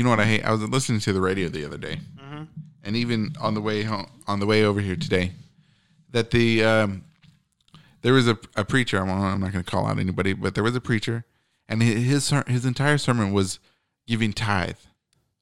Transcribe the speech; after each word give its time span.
you 0.00 0.04
know 0.04 0.08
what 0.08 0.18
I 0.20 0.24
hate? 0.24 0.42
I 0.46 0.50
was 0.50 0.62
listening 0.62 0.98
to 1.00 1.12
the 1.12 1.20
radio 1.20 1.50
the 1.50 1.62
other 1.66 1.76
day, 1.76 2.00
and 2.82 2.96
even 2.96 3.34
on 3.38 3.52
the 3.52 3.60
way 3.60 3.82
home, 3.82 4.06
on 4.26 4.40
the 4.40 4.46
way 4.46 4.64
over 4.64 4.80
here 4.80 4.96
today, 4.96 5.32
that 6.10 6.30
the 6.30 6.64
um, 6.64 7.04
there 8.00 8.14
was 8.14 8.26
a, 8.26 8.38
a 8.56 8.64
preacher. 8.64 8.96
I'm, 8.98 9.10
I'm 9.10 9.40
not 9.42 9.52
going 9.52 9.62
to 9.62 9.70
call 9.70 9.86
out 9.86 9.98
anybody, 9.98 10.32
but 10.32 10.54
there 10.54 10.64
was 10.64 10.74
a 10.74 10.80
preacher, 10.80 11.26
and 11.68 11.82
hi- 11.82 11.88
his 11.90 12.32
his 12.46 12.64
entire 12.64 12.96
sermon 12.96 13.30
was 13.34 13.58
giving 14.06 14.32
tithe, 14.32 14.78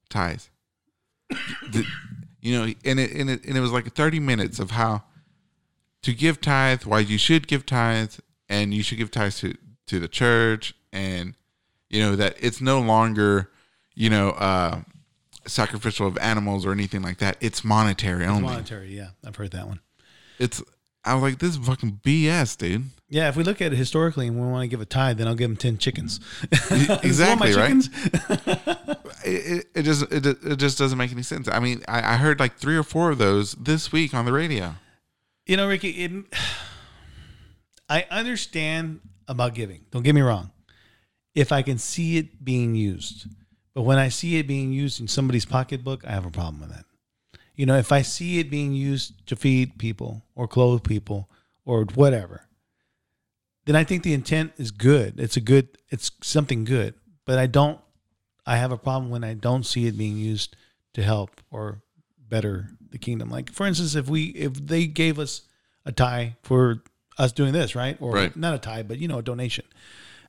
tithes. 0.09 0.49
The- 1.71 1.85
you 2.41 2.57
know, 2.57 2.63
and 2.83 2.99
it, 2.99 3.11
and 3.13 3.29
it 3.29 3.45
and 3.45 3.57
it 3.57 3.61
was 3.61 3.71
like 3.71 3.93
30 3.93 4.19
minutes 4.19 4.59
of 4.59 4.71
how 4.71 5.03
to 6.01 6.13
give 6.13 6.41
tithe, 6.41 6.83
why 6.83 6.99
you 6.99 7.17
should 7.17 7.47
give 7.47 7.65
tithe, 7.65 8.15
and 8.49 8.73
you 8.73 8.83
should 8.83 8.97
give 8.97 9.09
tithe 9.09 9.35
to 9.35 9.55
to 9.87 10.01
the 10.01 10.09
church, 10.09 10.73
and 10.91 11.35
you 11.89 12.01
know 12.01 12.17
that 12.17 12.35
it's 12.41 12.59
no 12.59 12.81
longer 12.81 13.51
you 13.99 14.09
know 14.09 14.29
uh 14.29 14.81
sacrificial 15.45 16.07
of 16.07 16.17
animals 16.17 16.65
or 16.65 16.71
anything 16.71 17.01
like 17.01 17.17
that. 17.19 17.37
It's 17.41 17.63
monetary 17.63 18.25
only. 18.25 18.43
Monetary, 18.43 18.95
yeah, 18.95 19.09
I've 19.25 19.35
heard 19.35 19.51
that 19.51 19.67
one. 19.67 19.81
It's 20.39 20.63
I 21.03 21.13
was 21.13 21.21
like, 21.23 21.39
this 21.39 21.51
is 21.51 21.65
fucking 21.65 22.01
BS, 22.03 22.57
dude. 22.57 22.85
Yeah, 23.09 23.29
if 23.29 23.35
we 23.35 23.43
look 23.43 23.61
at 23.61 23.73
it 23.73 23.75
historically 23.75 24.27
and 24.27 24.39
we 24.39 24.47
want 24.47 24.63
to 24.63 24.67
give 24.67 24.81
a 24.81 24.85
tithe, 24.85 25.17
then 25.17 25.27
I'll 25.27 25.35
give 25.35 25.49
them 25.49 25.57
ten 25.57 25.77
chickens. 25.77 26.19
Exactly 27.03 27.53
right. 27.53 27.67
chickens? 27.67 27.89
It, 29.25 29.29
it, 29.31 29.67
it 29.75 29.83
just 29.83 30.03
it, 30.13 30.25
it 30.25 30.55
just 30.55 30.77
doesn't 30.77 30.97
make 30.97 31.11
any 31.11 31.23
sense. 31.23 31.49
I 31.49 31.59
mean, 31.59 31.83
I, 31.89 32.13
I 32.13 32.15
heard 32.15 32.39
like 32.39 32.55
three 32.55 32.77
or 32.77 32.83
four 32.83 33.11
of 33.11 33.17
those 33.17 33.51
this 33.55 33.91
week 33.91 34.13
on 34.13 34.23
the 34.23 34.31
radio. 34.31 34.75
You 35.45 35.57
know, 35.57 35.67
Ricky, 35.67 35.89
it, 35.89 36.11
I 37.89 38.05
understand 38.09 39.01
about 39.27 39.55
giving. 39.55 39.83
Don't 39.91 40.03
get 40.03 40.15
me 40.15 40.21
wrong. 40.21 40.51
If 41.35 41.51
I 41.51 41.63
can 41.63 41.77
see 41.77 42.17
it 42.17 42.45
being 42.45 42.75
used, 42.75 43.27
but 43.79 43.85
when 43.85 43.97
I 43.97 44.09
see 44.09 44.35
it 44.35 44.45
being 44.45 44.73
used 44.73 44.99
in 44.99 45.07
somebody's 45.07 45.45
pocketbook, 45.45 46.05
I 46.05 46.11
have 46.11 46.25
a 46.25 46.29
problem 46.29 46.59
with 46.59 46.69
that. 46.71 46.83
You 47.55 47.65
know, 47.65 47.77
if 47.77 47.93
I 47.93 48.01
see 48.01 48.39
it 48.39 48.49
being 48.49 48.73
used 48.73 49.25
to 49.27 49.37
feed 49.37 49.77
people 49.77 50.21
or 50.35 50.49
clothe 50.49 50.83
people 50.83 51.29
or 51.63 51.85
whatever, 51.95 52.41
then 53.63 53.77
I 53.77 53.85
think 53.85 54.03
the 54.03 54.13
intent 54.13 54.51
is 54.57 54.71
good. 54.71 55.17
It's 55.17 55.37
a 55.37 55.39
good, 55.39 55.77
it's 55.87 56.11
something 56.21 56.65
good. 56.65 56.93
But 57.23 57.39
I 57.39 57.47
don't, 57.47 57.79
I 58.45 58.57
have 58.57 58.73
a 58.73 58.77
problem 58.77 59.11
when 59.11 59.23
I 59.23 59.33
don't 59.33 59.65
see 59.65 59.87
it 59.87 59.97
being 59.97 60.17
used 60.17 60.57
to 60.95 61.01
help 61.01 61.39
or 61.49 61.81
better 62.17 62.71
the 62.91 62.97
kingdom. 62.97 63.29
Like, 63.29 63.49
for 63.49 63.65
instance, 63.65 63.95
if 63.95 64.09
we, 64.09 64.23
if 64.31 64.55
they 64.55 64.87
gave 64.87 65.19
us 65.19 65.43
a 65.85 65.93
tie 65.93 66.35
for 66.43 66.83
us 67.17 67.31
doing 67.31 67.53
this, 67.53 67.75
right? 67.75 67.95
Or 68.01 68.11
Right. 68.11 68.35
not 68.35 68.55
a 68.55 68.59
tie, 68.59 68.83
but 68.83 68.99
you 68.99 69.07
know, 69.07 69.19
a 69.19 69.23
donation. 69.23 69.63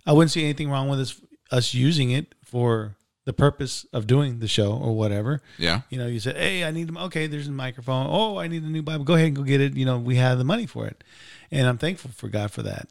I 0.07 0.13
wouldn't 0.13 0.31
see 0.31 0.45
anything 0.45 0.71
wrong 0.71 0.89
with 0.89 1.01
us, 1.01 1.21
us 1.51 1.75
using 1.75 2.13
it 2.13 2.37
for 2.45 2.95
the 3.27 3.33
purpose 3.33 3.87
of 3.93 4.07
doing 4.07 4.39
the 4.39 4.49
show 4.49 4.73
or 4.73 4.97
whatever. 4.97 5.43
Yeah, 5.59 5.83
You 5.91 5.99
know, 5.99 6.07
you 6.07 6.21
said, 6.21 6.37
"Hey, 6.37 6.65
I 6.65 6.71
need 6.71 6.89
them." 6.89 6.97
Okay, 6.97 7.27
there's 7.27 7.49
a 7.49 7.53
microphone. 7.53 8.07
Oh, 8.09 8.39
I 8.39 8.49
need 8.49 8.63
a 8.63 8.67
new 8.69 8.83
Bible. 8.83 9.05
Go 9.05 9.15
ahead 9.15 9.29
and 9.29 9.37
go 9.37 9.43
get 9.43 9.61
it. 9.61 9.75
You 9.75 9.85
know, 9.85 9.99
we 9.99 10.17
have 10.17 10.39
the 10.39 10.45
money 10.45 10.67
for 10.67 10.87
it, 10.87 11.05
and 11.51 11.67
I'm 11.67 11.79
thankful 11.79 12.11
for 12.13 12.29
God 12.29 12.51
for 12.51 12.63
that. 12.63 12.89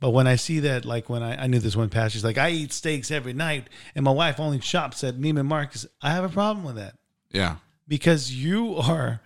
But 0.00 0.10
when 0.10 0.26
I 0.26 0.36
see 0.36 0.60
that, 0.60 0.84
like 0.84 1.08
when 1.08 1.22
I, 1.22 1.44
I 1.44 1.46
knew 1.46 1.58
this 1.58 1.74
one 1.76 1.88
pastor, 1.88 2.16
he's 2.16 2.24
like, 2.24 2.38
"I 2.38 2.50
eat 2.50 2.72
steaks 2.72 3.10
every 3.10 3.32
night, 3.32 3.68
and 3.94 4.04
my 4.04 4.10
wife 4.10 4.38
only 4.40 4.60
shops 4.60 5.02
at 5.04 5.16
Neiman 5.18 5.46
Marcus." 5.46 5.86
I 6.02 6.10
have 6.10 6.24
a 6.24 6.28
problem 6.28 6.64
with 6.64 6.76
that 6.76 6.94
yeah, 7.30 7.56
because 7.86 8.32
you 8.32 8.76
are 8.76 9.20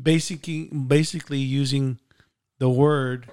basically 0.00 0.64
basically 0.66 1.38
using 1.38 1.98
the 2.58 2.68
word 2.68 3.28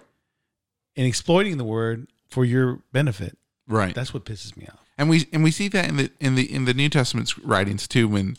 and 0.95 1.05
exploiting 1.07 1.57
the 1.57 1.63
word 1.63 2.07
for 2.29 2.45
your 2.45 2.81
benefit. 2.91 3.37
right. 3.67 3.93
That's 3.95 4.13
what 4.13 4.25
pisses 4.25 4.55
me 4.57 4.67
off. 4.67 4.79
And 4.99 5.09
we 5.09 5.27
and 5.33 5.43
we 5.43 5.49
see 5.49 5.67
that 5.69 5.87
in 5.89 5.97
the 5.97 6.11
in 6.19 6.35
the 6.35 6.53
in 6.53 6.65
the 6.65 6.73
New 6.75 6.89
Testament's 6.89 7.37
writings 7.39 7.87
too. 7.87 8.07
When 8.07 8.37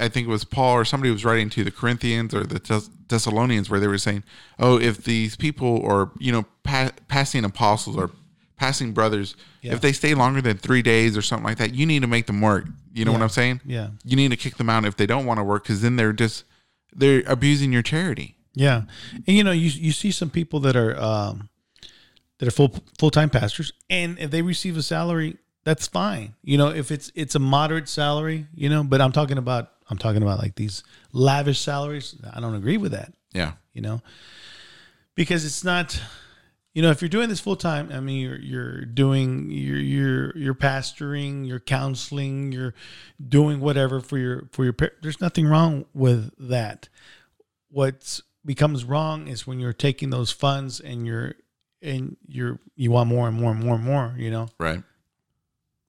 I 0.00 0.08
think 0.08 0.26
it 0.26 0.30
was 0.30 0.44
Paul 0.44 0.74
or 0.74 0.84
somebody 0.84 1.12
was 1.12 1.24
writing 1.24 1.48
to 1.50 1.62
the 1.64 1.70
Corinthians 1.70 2.34
or 2.34 2.42
the 2.44 2.58
Thessalonians, 3.08 3.70
where 3.70 3.78
they 3.80 3.86
were 3.86 3.98
saying, 3.98 4.24
"Oh, 4.58 4.78
if 4.80 5.04
these 5.04 5.36
people 5.36 5.68
or 5.68 6.10
you 6.18 6.32
know 6.32 6.44
pa- 6.64 6.90
passing 7.08 7.44
apostles 7.44 7.96
or 7.96 8.10
passing 8.56 8.92
brothers, 8.92 9.36
Yeah. 9.62 9.72
if 9.74 9.80
they 9.80 9.92
stay 9.92 10.12
longer 10.14 10.42
than 10.42 10.58
three 10.58 10.82
days 10.82 11.16
or 11.16 11.22
something 11.22 11.46
like 11.46 11.56
that, 11.58 11.74
you 11.74 11.86
need 11.86 12.02
to 12.02 12.08
make 12.08 12.26
them 12.26 12.40
work. 12.42 12.66
You 12.92 13.04
know 13.06 13.12
what 13.12 13.22
I'm 13.22 13.30
saying? 13.30 13.60
Yeah. 13.64 13.88
You 14.04 14.16
need 14.16 14.32
to 14.32 14.36
kick 14.36 14.56
them 14.56 14.68
out 14.68 14.84
if 14.84 14.96
they 14.96 15.06
don't 15.06 15.24
want 15.24 15.38
to 15.38 15.44
work 15.44 15.62
because 15.62 15.80
then 15.80 15.96
they're 15.96 16.12
just 16.12 16.44
they're 16.94 17.22
abusing 17.26 17.72
your 17.72 17.82
charity. 17.82 18.36
Yeah, 18.52 18.82
and 19.26 19.36
you 19.36 19.44
know, 19.44 19.52
you 19.52 19.70
you 19.70 19.92
see 19.92 20.10
some 20.10 20.28
people 20.28 20.58
that 20.60 20.74
are 20.76 21.00
um, 21.00 21.48
that 22.38 22.48
are 22.48 22.50
full 22.50 22.74
full 22.98 23.10
time 23.10 23.30
pastors, 23.30 23.72
and 23.88 24.18
if 24.18 24.30
they 24.30 24.42
receive 24.42 24.76
a 24.76 24.82
salary, 24.82 25.36
that's 25.64 25.86
fine. 25.86 26.34
You 26.42 26.58
know, 26.58 26.68
if 26.68 26.90
it's 26.90 27.12
it's 27.14 27.34
a 27.34 27.38
moderate 27.38 27.88
salary, 27.88 28.46
you 28.54 28.68
know. 28.68 28.82
But 28.82 29.00
I'm 29.00 29.12
talking 29.12 29.38
about 29.38 29.70
I'm 29.88 29.98
talking 29.98 30.22
about 30.22 30.38
like 30.38 30.54
these 30.54 30.82
lavish 31.12 31.60
salaries. 31.60 32.16
I 32.32 32.40
don't 32.40 32.54
agree 32.54 32.76
with 32.76 32.92
that. 32.92 33.12
Yeah, 33.32 33.52
You 33.72 33.82
know, 33.82 34.02
because 35.14 35.44
it's 35.44 35.64
not. 35.64 36.00
You 36.72 36.82
know, 36.82 36.90
if 36.92 37.02
you're 37.02 37.08
doing 37.08 37.28
this 37.28 37.40
full 37.40 37.56
time, 37.56 37.90
I 37.92 37.98
mean, 37.98 38.20
you're 38.20 38.38
you're 38.38 38.84
doing 38.84 39.50
you're 39.50 39.76
you're 39.76 40.38
you're 40.38 40.54
pastoring, 40.54 41.44
you're 41.44 41.58
counseling, 41.58 42.52
you're 42.52 42.74
doing 43.28 43.58
whatever 43.58 44.00
for 44.00 44.18
your 44.18 44.48
for 44.52 44.62
your. 44.64 44.76
There's 45.02 45.20
nothing 45.20 45.46
wrong 45.48 45.86
with 45.94 46.30
that 46.38 46.88
what 47.70 48.20
becomes 48.44 48.84
wrong 48.84 49.28
is 49.28 49.46
when 49.46 49.60
you're 49.60 49.72
taking 49.72 50.10
those 50.10 50.30
funds 50.30 50.80
and 50.80 51.06
you're 51.06 51.34
and 51.82 52.16
you're 52.26 52.58
you 52.76 52.90
want 52.90 53.08
more 53.08 53.28
and 53.28 53.40
more 53.40 53.52
and 53.52 53.60
more 53.60 53.74
and 53.76 53.84
more 53.84 54.14
you 54.18 54.30
know 54.30 54.48
right. 54.58 54.82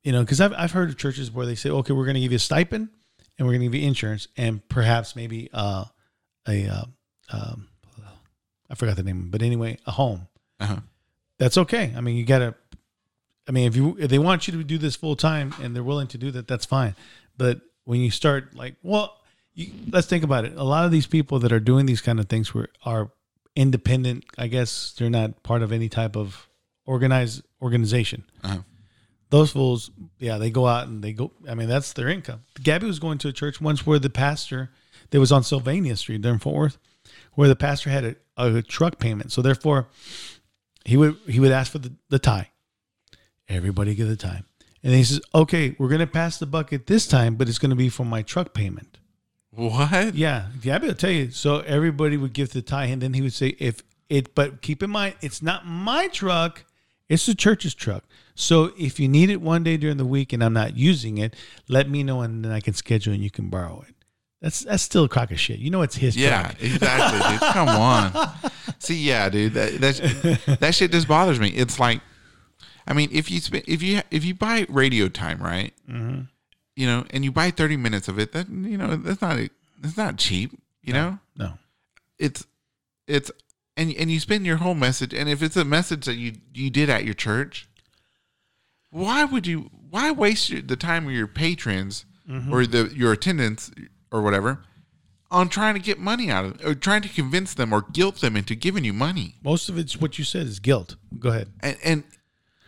You 0.04 0.12
know 0.12 0.22
because 0.22 0.42
I've, 0.42 0.54
I've 0.54 0.72
heard 0.72 0.90
of 0.90 0.98
churches 0.98 1.32
where 1.32 1.46
they 1.46 1.56
say 1.56 1.70
okay 1.70 1.94
we're 1.94 2.06
going 2.06 2.16
to 2.16 2.22
give 2.22 2.32
you 2.32 2.38
a 2.38 2.40
stipend 2.40 2.90
and 3.38 3.48
we're 3.48 3.54
going 3.54 3.62
to 3.62 3.68
give 3.68 3.76
you 3.76 3.88
insurance 3.88 4.28
and 4.38 4.68
perhaps 4.68 5.16
maybe 5.16 5.50
uh 5.54 5.86
a 6.48 6.68
uh, 6.68 6.86
um, 7.32 7.68
i 8.70 8.76
forgot 8.76 8.96
the 8.96 9.04
name 9.04 9.30
but 9.30 9.42
anyway 9.42 9.78
a 9.86 9.92
home. 9.92 10.28
Uh-huh. 10.60 10.78
that's 11.40 11.58
okay. 11.58 11.94
I 11.96 12.02
mean 12.02 12.18
you 12.18 12.26
gotta 12.26 12.56
i 13.48 13.52
mean 13.52 13.68
if 13.68 13.76
you 13.76 13.98
if 14.00 14.10
they 14.10 14.20
want 14.20 14.48
you 14.48 14.58
to 14.58 14.64
do 14.64 14.78
this 14.78 14.96
full 14.96 15.16
time 15.16 15.54
and 15.62 15.76
they're 15.76 15.84
willing 15.84 16.08
to 16.08 16.18
do 16.18 16.32
that 16.32 16.48
that's 16.48 16.66
fine. 16.66 16.96
But 17.38 17.62
when 17.86 18.00
you 18.00 18.12
start 18.12 18.56
like 18.56 18.76
well 18.84 19.18
you, 19.54 19.72
let's 19.90 20.08
think 20.08 20.24
about 20.24 20.46
it. 20.46 20.54
A 20.56 20.64
lot 20.64 20.86
of 20.86 20.92
these 20.92 21.08
people 21.08 21.40
that 21.40 21.52
are 21.52 21.60
doing 21.60 21.86
these 21.86 22.02
kind 22.02 22.20
of 22.20 22.28
things 22.30 22.54
were 22.54 22.70
are 22.86 23.12
independent 23.54 24.24
i 24.38 24.48
guess 24.48 24.96
they're 24.98 25.10
not 25.10 25.44
part 25.44 25.62
of 25.62 25.74
any 25.74 25.90
type 25.90 26.16
of 26.16 26.48
organized 26.86 27.44
organization. 27.62 28.24
Uh-huh. 28.44 28.60
Those 29.32 29.52
fools 29.52 29.90
yeah 30.20 30.38
they 30.38 30.52
go 30.52 30.68
out 30.68 30.88
and 30.88 31.04
they 31.04 31.12
go 31.12 31.32
i 31.50 31.56
mean 31.56 31.68
that's 31.68 31.94
their 31.94 32.08
income. 32.08 32.42
Gabby 32.62 32.86
was 32.86 33.00
going 33.00 33.18
to 33.20 33.28
a 33.28 33.34
church 33.34 33.60
once 33.60 33.86
where 33.86 34.00
the 34.00 34.10
pastor 34.10 34.70
that 35.10 35.20
was 35.20 35.32
on 35.32 35.44
sylvania 35.44 35.96
street 35.96 36.22
there 36.22 36.34
in 36.34 36.40
fort 36.40 36.56
worth 36.56 36.78
where 37.34 37.48
the 37.48 37.56
pastor 37.56 37.90
had 37.90 38.04
a, 38.04 38.16
a 38.38 38.62
truck 38.62 39.00
payment. 39.00 39.32
So 39.32 39.42
therefore 39.42 39.88
he 40.86 40.98
would 40.98 41.18
he 41.28 41.40
would 41.40 41.52
ask 41.52 41.72
for 41.72 41.80
the, 41.80 41.94
the 42.10 42.20
tie 42.20 42.50
everybody 43.48 43.94
give 43.94 44.08
the 44.08 44.16
tie 44.16 44.44
and 44.84 44.94
he 44.94 45.04
says 45.04 45.22
okay 45.36 45.76
we're 45.78 45.90
going 45.90 46.00
to 46.00 46.08
pass 46.08 46.40
the 46.40 46.46
bucket 46.46 46.88
this 46.88 47.06
time 47.06 47.36
but 47.36 47.48
it's 47.50 47.60
going 47.60 47.70
to 47.70 47.76
be 47.76 47.90
for 47.90 48.06
my 48.06 48.22
truck 48.22 48.54
payment. 48.54 48.98
What? 49.52 50.16
yeah 50.16 50.48
gabby 50.62 50.88
will 50.88 50.96
tell 50.96 51.12
you. 51.12 51.32
So 51.32 51.60
everybody 51.60 52.18
would 52.18 52.34
give 52.34 52.52
the 52.52 52.62
tie 52.62 52.86
and 52.86 53.02
then 53.02 53.14
he 53.14 53.22
would 53.22 53.34
say 53.34 53.56
if 53.60 53.84
it 54.10 54.34
but 54.36 54.62
keep 54.62 54.82
in 54.84 54.90
mind 54.90 55.16
it's 55.22 55.42
not 55.42 55.66
my 55.66 56.08
truck 56.08 56.66
it's 57.12 57.26
the 57.26 57.36
church's 57.36 57.74
truck 57.76 58.04
so 58.36 58.72
if 58.78 59.00
you 59.00 59.08
need 59.08 59.30
it 59.30 59.42
one 59.42 59.64
day 59.64 59.78
during 59.78 59.98
the 59.98 60.06
week 60.06 60.34
and 60.34 60.44
i'm 60.44 60.54
not 60.54 60.76
using 60.76 61.18
it 61.18 61.36
let 61.68 61.90
me 61.90 62.04
know 62.04 62.22
and 62.22 62.44
then 62.44 62.52
i 62.52 62.60
can 62.60 62.74
schedule 62.74 63.14
and 63.14 63.24
you 63.24 63.30
can 63.30 63.50
borrow 63.50 63.84
it 63.88 63.94
that's 64.42 64.62
that's 64.62 64.82
still 64.82 65.04
a 65.04 65.10
crock 65.10 65.30
of 65.32 65.40
shit 65.40 65.60
you 65.60 65.70
know 65.70 65.82
it's 65.82 65.96
his 65.98 66.16
Yeah, 66.18 66.42
truck 66.42 66.64
exactly, 66.64 67.20
dude. 67.32 67.40
Come 67.54 67.70
on. 67.70 68.12
See, 68.80 68.96
yeah, 68.96 69.30
dude. 69.30 69.54
That 69.54 69.80
that 69.82 70.58
that 70.60 70.74
shit 70.74 70.92
just 70.92 71.08
bothers 71.08 71.40
me. 71.40 71.50
It's 71.50 71.80
like, 71.80 72.02
I 72.88 72.94
mean, 72.94 73.10
if 73.12 73.30
you 73.30 73.40
spend 73.40 73.66
if 73.68 73.84
you 73.84 74.02
if 74.10 74.26
you 74.26 74.34
buy 74.34 74.66
radio 74.68 75.10
time, 75.10 75.40
right? 75.44 75.74
Mm-hmm. 75.88 76.22
You 76.76 76.88
know, 76.88 77.06
and 77.12 77.24
you 77.24 77.32
buy 77.32 77.52
thirty 77.52 77.78
minutes 77.78 78.08
of 78.08 78.18
it, 78.18 78.32
that 78.32 78.50
you 78.50 78.80
know, 78.80 78.96
that's 78.96 79.22
not 79.22 79.38
that's 79.80 79.96
not 79.98 80.18
cheap. 80.18 80.60
You 80.82 80.94
know, 80.94 81.20
no 81.36 81.54
it's 82.18 82.46
it's 83.08 83.30
and 83.78 83.94
and 83.94 84.12
you 84.12 84.20
spend 84.20 84.46
your 84.46 84.58
whole 84.58 84.76
message, 84.76 85.14
and 85.14 85.30
if 85.30 85.42
it's 85.42 85.56
a 85.58 85.66
message 85.66 86.06
that 86.06 86.16
you 86.16 86.34
you 86.54 86.70
did 86.70 86.90
at 86.90 87.04
your 87.06 87.14
church, 87.14 87.68
why 88.90 89.24
would 89.24 89.48
you 89.48 89.70
why 89.90 90.12
waste 90.12 90.50
your, 90.50 90.62
the 90.62 90.76
time 90.76 91.06
of 91.08 91.14
your 91.14 91.28
patrons 91.28 92.06
Mm-hmm. 92.30 92.54
or 92.54 92.66
the 92.68 92.94
your 92.96 93.12
attendants 93.12 93.72
or 94.12 94.22
whatever 94.22 94.64
on 95.32 95.50
trying 95.50 95.74
to 95.74 95.82
get 95.82 95.98
money 96.00 96.30
out 96.30 96.46
of 96.46 96.64
or 96.64 96.76
trying 96.76 97.02
to 97.02 97.10
convince 97.10 97.56
them 97.56 97.74
or 97.74 97.82
guilt 97.82 98.22
them 98.22 98.38
into 98.38 98.54
giving 98.54 98.86
you 98.86 98.94
money 98.94 99.36
most 99.44 99.68
of 99.70 99.78
it's 99.78 100.00
what 100.00 100.18
you 100.20 100.24
said 100.24 100.46
is 100.46 100.60
guilt 100.60 100.96
go 101.20 101.30
ahead 101.30 101.48
and 101.62 101.78
and 101.84 102.04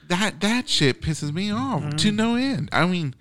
that 0.09 0.41
that 0.41 0.67
shit 0.67 1.01
pisses 1.01 1.31
me 1.31 1.51
off 1.51 1.81
Mm-hmm. 1.81 1.97
to 1.97 2.11
no 2.11 2.35
end 2.35 2.67
i 2.73 2.85
mean 2.87 3.13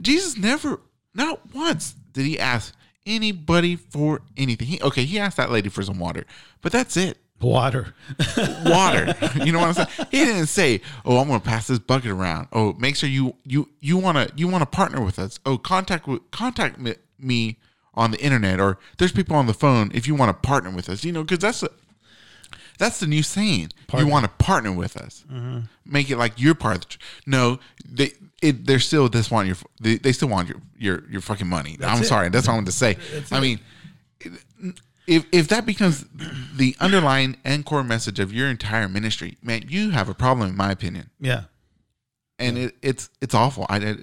jesus 0.00 0.38
never 0.38 0.80
not 1.14 1.54
once 1.54 1.94
did 2.12 2.24
he 2.24 2.40
ask 2.40 2.74
anybody 3.06 3.76
for 3.76 4.22
anything 4.36 4.66
he, 4.66 4.82
okay 4.82 5.04
he 5.04 5.18
asked 5.18 5.36
that 5.36 5.50
lady 5.50 5.68
for 5.68 5.82
some 5.82 5.98
water 5.98 6.24
but 6.60 6.72
that's 6.72 6.96
it 6.96 7.18
Water. 7.40 7.94
water. 8.66 9.14
you 9.44 9.50
know 9.50 9.60
what 9.60 9.68
I'm 9.68 9.86
saying? 9.86 10.08
He 10.10 10.24
didn't 10.24 10.48
say, 10.48 10.82
"Oh, 11.06 11.18
I'm 11.18 11.28
going 11.28 11.40
to 11.40 11.46
pass 11.46 11.68
this 11.68 11.78
bucket 11.78 12.10
around." 12.10 12.48
Oh, 12.52 12.74
make 12.74 12.96
sure 12.96 13.08
you 13.08 13.34
you 13.44 13.70
you 13.80 13.96
want 13.96 14.18
to 14.18 14.30
you 14.36 14.46
want 14.46 14.60
to 14.60 14.66
partner 14.66 15.00
with 15.00 15.18
us. 15.18 15.40
Oh, 15.46 15.56
contact 15.56 16.06
with 16.06 16.30
contact 16.30 16.78
me, 16.78 16.96
me 17.18 17.56
on 17.94 18.10
the 18.10 18.20
internet 18.20 18.60
or 18.60 18.78
there's 18.98 19.10
people 19.12 19.36
on 19.36 19.46
the 19.46 19.54
phone 19.54 19.90
if 19.94 20.06
you 20.06 20.14
want 20.14 20.28
to 20.28 20.46
partner 20.46 20.70
with 20.70 20.88
us. 20.90 21.02
You 21.02 21.12
know, 21.12 21.22
because 21.22 21.38
that's 21.38 21.62
a 21.62 21.70
that's 22.80 22.98
the 22.98 23.06
new 23.06 23.22
saying. 23.22 23.70
You 23.96 24.06
want 24.08 24.24
to 24.24 24.30
partner 24.44 24.72
with 24.72 24.96
us. 24.96 25.24
Mm-hmm. 25.30 25.60
Make 25.84 26.10
it 26.10 26.16
like 26.16 26.40
you're 26.40 26.54
part 26.56 26.76
of 26.76 26.80
the. 26.82 26.86
Tr- 26.88 26.98
no, 27.26 27.58
they 27.88 28.12
it, 28.42 28.66
they're 28.66 28.78
still 28.80 29.08
just 29.08 29.30
want 29.30 29.46
your 29.46 29.56
they, 29.80 29.96
they 29.98 30.12
still 30.12 30.28
want 30.28 30.48
your 30.48 30.58
your 30.76 31.04
your 31.10 31.20
fucking 31.20 31.46
money. 31.46 31.76
I'm 31.82 32.02
it. 32.02 32.06
sorry, 32.06 32.28
that's 32.30 32.46
what 32.48 32.54
I 32.54 32.56
wanted 32.56 32.66
to 32.66 32.72
say. 32.72 32.96
I 33.30 33.40
mean, 33.40 33.60
if 35.06 35.26
if 35.32 35.48
that 35.48 35.66
becomes 35.66 36.04
the 36.56 36.76
underlying 36.80 37.36
and 37.44 37.64
core 37.64 37.84
message 37.84 38.18
of 38.18 38.32
your 38.32 38.48
entire 38.48 38.88
ministry, 38.88 39.36
man, 39.42 39.64
you 39.68 39.90
have 39.90 40.08
a 40.08 40.14
problem, 40.14 40.48
in 40.50 40.56
my 40.56 40.70
opinion, 40.70 41.10
Yeah. 41.20 41.44
and 42.38 42.56
it, 42.58 42.76
it's 42.82 43.10
it's 43.20 43.34
awful. 43.34 43.66
I, 43.68 43.78
it 43.78 43.98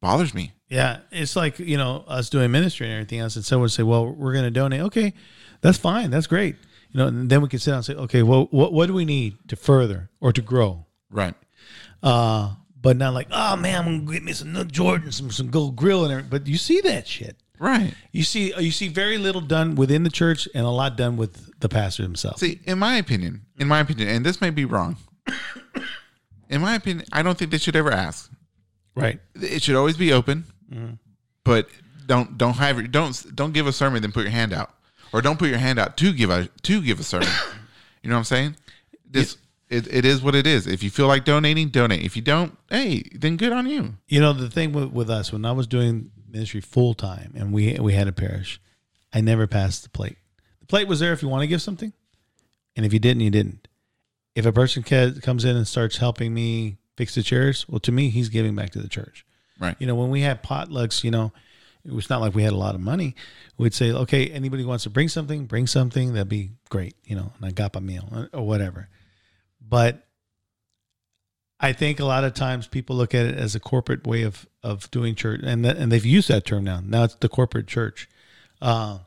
bothers 0.00 0.34
me. 0.34 0.52
Yeah, 0.68 0.98
it's 1.10 1.34
like 1.36 1.58
you 1.58 1.76
know 1.78 2.04
us 2.06 2.28
doing 2.28 2.50
ministry 2.50 2.86
and 2.86 2.94
everything 2.94 3.20
else, 3.20 3.36
and 3.36 3.44
someone 3.44 3.68
say, 3.70 3.82
"Well, 3.82 4.06
we're 4.06 4.32
going 4.32 4.44
to 4.44 4.50
donate." 4.50 4.80
Okay, 4.82 5.14
that's 5.60 5.78
fine. 5.78 6.10
That's 6.10 6.26
great. 6.26 6.56
You 6.92 6.98
know, 6.98 7.06
and 7.08 7.30
then 7.30 7.42
we 7.42 7.48
can 7.48 7.58
sit 7.58 7.70
down 7.70 7.78
and 7.78 7.84
say, 7.84 7.94
"Okay, 7.94 8.22
well, 8.22 8.48
what 8.50 8.72
what 8.72 8.86
do 8.86 8.94
we 8.94 9.04
need 9.04 9.36
to 9.48 9.56
further 9.56 10.10
or 10.20 10.32
to 10.32 10.40
grow?" 10.40 10.86
Right. 11.10 11.34
Uh, 12.02 12.54
but 12.80 12.96
not 12.96 13.14
like, 13.14 13.28
"Oh 13.30 13.56
man, 13.56 13.78
I'm 13.78 14.04
gonna 14.04 14.12
get 14.12 14.24
me 14.24 14.32
some 14.32 14.68
Jordan, 14.68 15.12
some 15.12 15.30
some 15.30 15.50
gold 15.50 15.76
grill 15.76 16.04
and 16.04 16.12
everything." 16.12 16.30
But 16.30 16.46
you 16.46 16.56
see 16.56 16.80
that 16.82 17.06
shit. 17.06 17.36
Right. 17.58 17.94
You 18.12 18.22
see, 18.22 18.54
you 18.58 18.70
see 18.70 18.88
very 18.88 19.18
little 19.18 19.40
done 19.40 19.74
within 19.74 20.04
the 20.04 20.10
church 20.10 20.48
and 20.54 20.64
a 20.64 20.70
lot 20.70 20.96
done 20.96 21.16
with 21.16 21.50
the 21.60 21.68
pastor 21.68 22.04
himself. 22.04 22.38
See, 22.38 22.60
in 22.64 22.78
my 22.78 22.96
opinion, 22.96 23.42
in 23.58 23.66
my 23.66 23.80
opinion, 23.80 24.08
and 24.08 24.24
this 24.24 24.40
may 24.40 24.50
be 24.50 24.64
wrong. 24.64 24.96
in 26.48 26.60
my 26.60 26.76
opinion, 26.76 27.06
I 27.12 27.22
don't 27.22 27.36
think 27.36 27.50
they 27.50 27.58
should 27.58 27.76
ever 27.76 27.90
ask. 27.90 28.30
Right. 28.94 29.20
It 29.34 29.62
should 29.62 29.76
always 29.76 29.96
be 29.96 30.12
open, 30.12 30.44
but 31.44 31.68
don't 32.06 32.38
don't 32.38 32.54
have 32.54 32.90
don't 32.90 33.36
don't 33.36 33.52
give 33.52 33.66
a 33.66 33.72
sermon 33.72 34.02
then 34.02 34.12
put 34.12 34.22
your 34.22 34.32
hand 34.32 34.52
out, 34.52 34.70
or 35.12 35.22
don't 35.22 35.38
put 35.38 35.48
your 35.48 35.58
hand 35.58 35.78
out 35.78 35.96
to 35.98 36.12
give 36.12 36.30
a 36.30 36.48
to 36.62 36.82
give 36.82 37.00
a 37.00 37.04
sermon. 37.04 37.28
you 38.02 38.10
know 38.10 38.16
what 38.16 38.20
I'm 38.20 38.24
saying? 38.24 38.56
This 39.10 39.36
it, 39.68 39.92
it 39.92 40.04
is 40.04 40.22
what 40.22 40.34
it 40.34 40.46
is. 40.46 40.66
If 40.66 40.82
you 40.82 40.90
feel 40.90 41.06
like 41.06 41.24
donating, 41.24 41.68
donate. 41.68 42.04
If 42.04 42.16
you 42.16 42.22
don't, 42.22 42.56
hey, 42.70 43.02
then 43.14 43.36
good 43.36 43.52
on 43.52 43.66
you. 43.66 43.94
You 44.06 44.20
know 44.20 44.32
the 44.32 44.48
thing 44.48 44.72
with, 44.72 44.90
with 44.92 45.10
us 45.10 45.32
when 45.32 45.44
I 45.44 45.52
was 45.52 45.66
doing 45.66 46.10
ministry 46.30 46.60
full 46.60 46.94
time 46.94 47.32
and 47.36 47.52
we 47.52 47.74
we 47.74 47.94
had 47.94 48.08
a 48.08 48.12
parish, 48.12 48.60
I 49.12 49.20
never 49.20 49.46
passed 49.46 49.82
the 49.82 49.90
plate. 49.90 50.16
The 50.60 50.66
plate 50.66 50.88
was 50.88 51.00
there 51.00 51.12
if 51.12 51.22
you 51.22 51.28
want 51.28 51.42
to 51.42 51.48
give 51.48 51.62
something, 51.62 51.92
and 52.76 52.86
if 52.86 52.92
you 52.92 52.98
didn't, 52.98 53.20
you 53.20 53.30
didn't. 53.30 53.68
If 54.34 54.46
a 54.46 54.52
person 54.52 54.82
ca- 54.82 55.14
comes 55.22 55.44
in 55.44 55.56
and 55.56 55.66
starts 55.66 55.96
helping 55.96 56.32
me 56.32 56.78
fix 56.96 57.14
the 57.14 57.22
chairs, 57.22 57.68
well, 57.68 57.80
to 57.80 57.92
me, 57.92 58.10
he's 58.10 58.28
giving 58.28 58.54
back 58.54 58.70
to 58.70 58.78
the 58.78 58.88
church. 58.88 59.26
Right. 59.58 59.74
You 59.78 59.86
know, 59.86 59.96
when 59.96 60.10
we 60.10 60.20
had 60.20 60.42
potlucks, 60.42 61.02
you 61.02 61.10
know, 61.10 61.32
it 61.88 61.94
was 61.94 62.10
not 62.10 62.20
like 62.20 62.34
we 62.34 62.42
had 62.42 62.52
a 62.52 62.56
lot 62.56 62.74
of 62.74 62.82
money. 62.82 63.14
We'd 63.56 63.72
say, 63.72 63.90
okay, 63.90 64.26
anybody 64.26 64.64
wants 64.64 64.84
to 64.84 64.90
bring 64.90 65.08
something, 65.08 65.46
bring 65.46 65.66
something. 65.66 66.12
That'd 66.12 66.28
be 66.28 66.50
great. 66.68 66.94
You 67.04 67.16
know, 67.16 67.32
and 67.36 67.46
I 67.46 67.50
got 67.50 67.74
a 67.74 67.80
meal 67.80 68.06
uh, 68.12 68.26
or 68.34 68.46
whatever. 68.46 68.88
But 69.66 70.06
I 71.58 71.72
think 71.72 71.98
a 71.98 72.04
lot 72.04 72.24
of 72.24 72.34
times 72.34 72.66
people 72.68 72.96
look 72.96 73.14
at 73.14 73.24
it 73.24 73.36
as 73.36 73.54
a 73.54 73.60
corporate 73.60 74.06
way 74.06 74.22
of 74.22 74.46
of 74.62 74.90
doing 74.90 75.14
church, 75.14 75.40
and 75.42 75.64
and 75.64 75.90
they've 75.90 76.04
used 76.04 76.28
that 76.28 76.44
term 76.44 76.64
now. 76.64 76.80
Now 76.84 77.04
it's 77.04 77.14
the 77.14 77.28
corporate 77.28 77.66
church, 77.66 78.08
uh, 78.60 78.98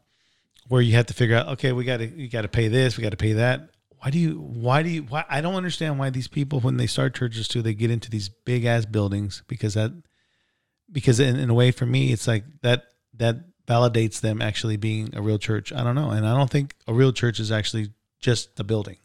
where 0.67 0.81
you 0.81 0.93
have 0.93 1.05
to 1.07 1.13
figure 1.13 1.35
out, 1.35 1.47
okay, 1.49 1.71
we 1.71 1.85
got 1.85 1.97
to 1.97 2.07
you 2.07 2.27
got 2.29 2.41
to 2.41 2.47
pay 2.47 2.67
this, 2.67 2.97
we 2.97 3.03
got 3.03 3.11
to 3.11 3.17
pay 3.17 3.33
that. 3.33 3.69
Why 3.99 4.09
do 4.09 4.17
you? 4.17 4.39
Why 4.39 4.81
do 4.81 4.89
you? 4.89 5.03
Why 5.03 5.23
I 5.29 5.41
don't 5.41 5.53
understand 5.53 5.99
why 5.99 6.09
these 6.09 6.27
people 6.27 6.59
when 6.59 6.77
they 6.77 6.87
start 6.87 7.13
churches 7.13 7.47
too, 7.47 7.61
they 7.61 7.75
get 7.75 7.91
into 7.91 8.09
these 8.09 8.29
big 8.29 8.65
ass 8.65 8.85
buildings 8.85 9.43
because 9.47 9.75
that 9.75 9.91
because 10.91 11.19
in, 11.19 11.37
in 11.37 11.49
a 11.49 11.53
way 11.53 11.71
for 11.71 11.85
me 11.85 12.11
it's 12.11 12.27
like 12.27 12.43
that 12.61 12.85
that 13.15 13.37
validates 13.67 14.19
them 14.19 14.41
actually 14.41 14.77
being 14.77 15.15
a 15.15 15.21
real 15.21 15.37
church. 15.37 15.71
I 15.71 15.83
don't 15.83 15.95
know, 15.95 16.09
and 16.09 16.27
I 16.27 16.35
don't 16.35 16.49
think 16.49 16.75
a 16.87 16.93
real 16.93 17.13
church 17.13 17.39
is 17.39 17.51
actually 17.51 17.91
just 18.19 18.55
the 18.55 18.63
building. 18.63 18.97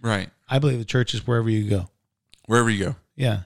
Right. 0.00 0.30
I 0.48 0.58
believe 0.58 0.78
the 0.78 0.84
church 0.84 1.14
is 1.14 1.26
wherever 1.26 1.48
you 1.48 1.68
go. 1.68 1.88
Wherever 2.46 2.68
you 2.68 2.84
go. 2.84 2.96
Yeah. 3.14 3.42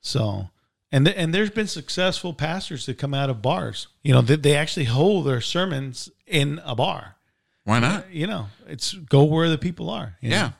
So, 0.00 0.50
and 0.92 1.06
th- 1.06 1.16
and 1.18 1.34
there's 1.34 1.50
been 1.50 1.66
successful 1.66 2.32
pastors 2.32 2.86
that 2.86 2.98
come 2.98 3.12
out 3.12 3.28
of 3.28 3.42
bars. 3.42 3.88
You 4.02 4.14
know, 4.14 4.20
they, 4.22 4.36
they 4.36 4.54
actually 4.54 4.84
hold 4.86 5.26
their 5.26 5.40
sermons 5.40 6.08
in 6.26 6.60
a 6.64 6.76
bar. 6.76 7.16
Why 7.64 7.80
not? 7.80 8.12
You 8.12 8.28
know, 8.28 8.46
it's 8.68 8.94
go 8.94 9.24
where 9.24 9.48
the 9.48 9.58
people 9.58 9.90
are. 9.90 10.16
you 10.20 10.30
know. 10.30 10.36
Yeah. 10.36 10.50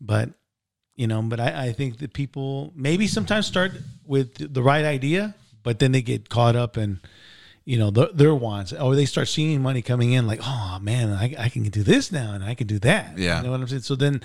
But 0.00 0.30
you 0.96 1.06
know, 1.06 1.20
but 1.22 1.40
I, 1.40 1.66
I 1.66 1.72
think 1.72 1.98
that 1.98 2.14
people 2.14 2.72
maybe 2.74 3.06
sometimes 3.06 3.46
start 3.46 3.72
with 4.06 4.52
the 4.52 4.62
right 4.62 4.84
idea, 4.84 5.34
but 5.62 5.78
then 5.78 5.92
they 5.92 6.02
get 6.02 6.28
caught 6.28 6.56
up 6.56 6.76
in 6.76 7.00
you 7.64 7.78
know 7.78 7.90
the, 7.90 8.10
their 8.12 8.34
wants, 8.34 8.72
or 8.72 8.94
they 8.94 9.04
start 9.06 9.28
seeing 9.28 9.62
money 9.62 9.82
coming 9.82 10.12
in, 10.12 10.26
like, 10.26 10.40
oh 10.42 10.78
man, 10.80 11.12
I, 11.12 11.34
I 11.38 11.48
can 11.48 11.62
do 11.64 11.82
this 11.82 12.10
now, 12.10 12.32
and 12.32 12.42
I 12.42 12.54
can 12.54 12.66
do 12.66 12.78
that. 12.80 13.18
Yeah. 13.18 13.38
you 13.38 13.44
know 13.44 13.52
what 13.52 13.60
I'm 13.60 13.68
saying. 13.68 13.82
So 13.82 13.94
then, 13.94 14.20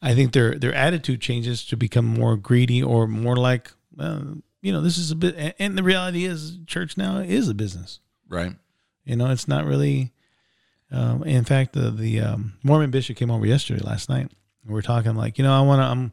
I 0.00 0.14
think 0.14 0.32
their 0.32 0.54
their 0.54 0.74
attitude 0.74 1.20
changes 1.20 1.64
to 1.66 1.76
become 1.76 2.06
more 2.06 2.36
greedy 2.36 2.82
or 2.82 3.06
more 3.06 3.36
like, 3.36 3.72
well, 3.96 4.38
you 4.62 4.72
know, 4.72 4.80
this 4.80 4.98
is 4.98 5.10
a 5.10 5.16
bit. 5.16 5.54
and- 5.58 5.76
the 5.76 5.82
reality 5.82 6.24
is, 6.24 6.58
church 6.66 6.96
now 6.96 7.18
is 7.18 7.48
a 7.48 7.54
business. 7.54 8.00
Right. 8.28 8.54
You 9.04 9.16
know, 9.16 9.30
it's 9.30 9.48
not 9.48 9.64
really. 9.64 10.12
Um, 10.90 11.22
in 11.24 11.44
fact, 11.44 11.74
the 11.74 11.90
the 11.90 12.20
um, 12.20 12.54
Mormon 12.62 12.90
bishop 12.90 13.16
came 13.16 13.30
over 13.30 13.44
yesterday, 13.44 13.80
last 13.84 14.08
night. 14.08 14.30
And 14.64 14.72
we 14.72 14.78
are 14.78 14.82
talking 14.82 15.14
like, 15.14 15.36
you 15.36 15.44
know, 15.44 15.52
I 15.52 15.60
want 15.60 15.80
to. 15.80 15.84
I'm. 15.84 16.12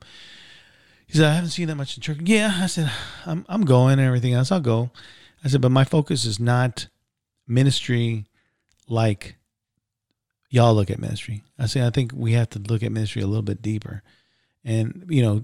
He 1.07 1.13
said, 1.17 1.25
I 1.25 1.35
haven't 1.35 1.51
seen 1.51 1.67
that 1.67 1.75
much 1.75 1.95
in 1.97 2.01
church. 2.01 2.17
Yeah, 2.23 2.51
I 2.61 2.65
said, 2.67 2.91
I'm 3.25 3.45
I'm 3.47 3.63
going 3.65 3.93
and 3.99 4.07
everything 4.07 4.33
else. 4.33 4.51
I'll 4.51 4.59
go. 4.59 4.89
I 5.43 5.47
said, 5.47 5.61
but 5.61 5.71
my 5.71 5.83
focus 5.83 6.25
is 6.25 6.39
not 6.39 6.87
ministry 7.47 8.25
like 8.87 9.35
y'all 10.49 10.73
look 10.73 10.89
at 10.89 10.99
ministry. 10.99 11.43
I 11.59 11.67
say, 11.67 11.85
I 11.85 11.89
think 11.89 12.11
we 12.15 12.33
have 12.33 12.49
to 12.51 12.59
look 12.59 12.83
at 12.83 12.91
ministry 12.91 13.21
a 13.21 13.27
little 13.27 13.43
bit 13.43 13.61
deeper, 13.61 14.01
and 14.63 15.05
you 15.09 15.21
know, 15.21 15.43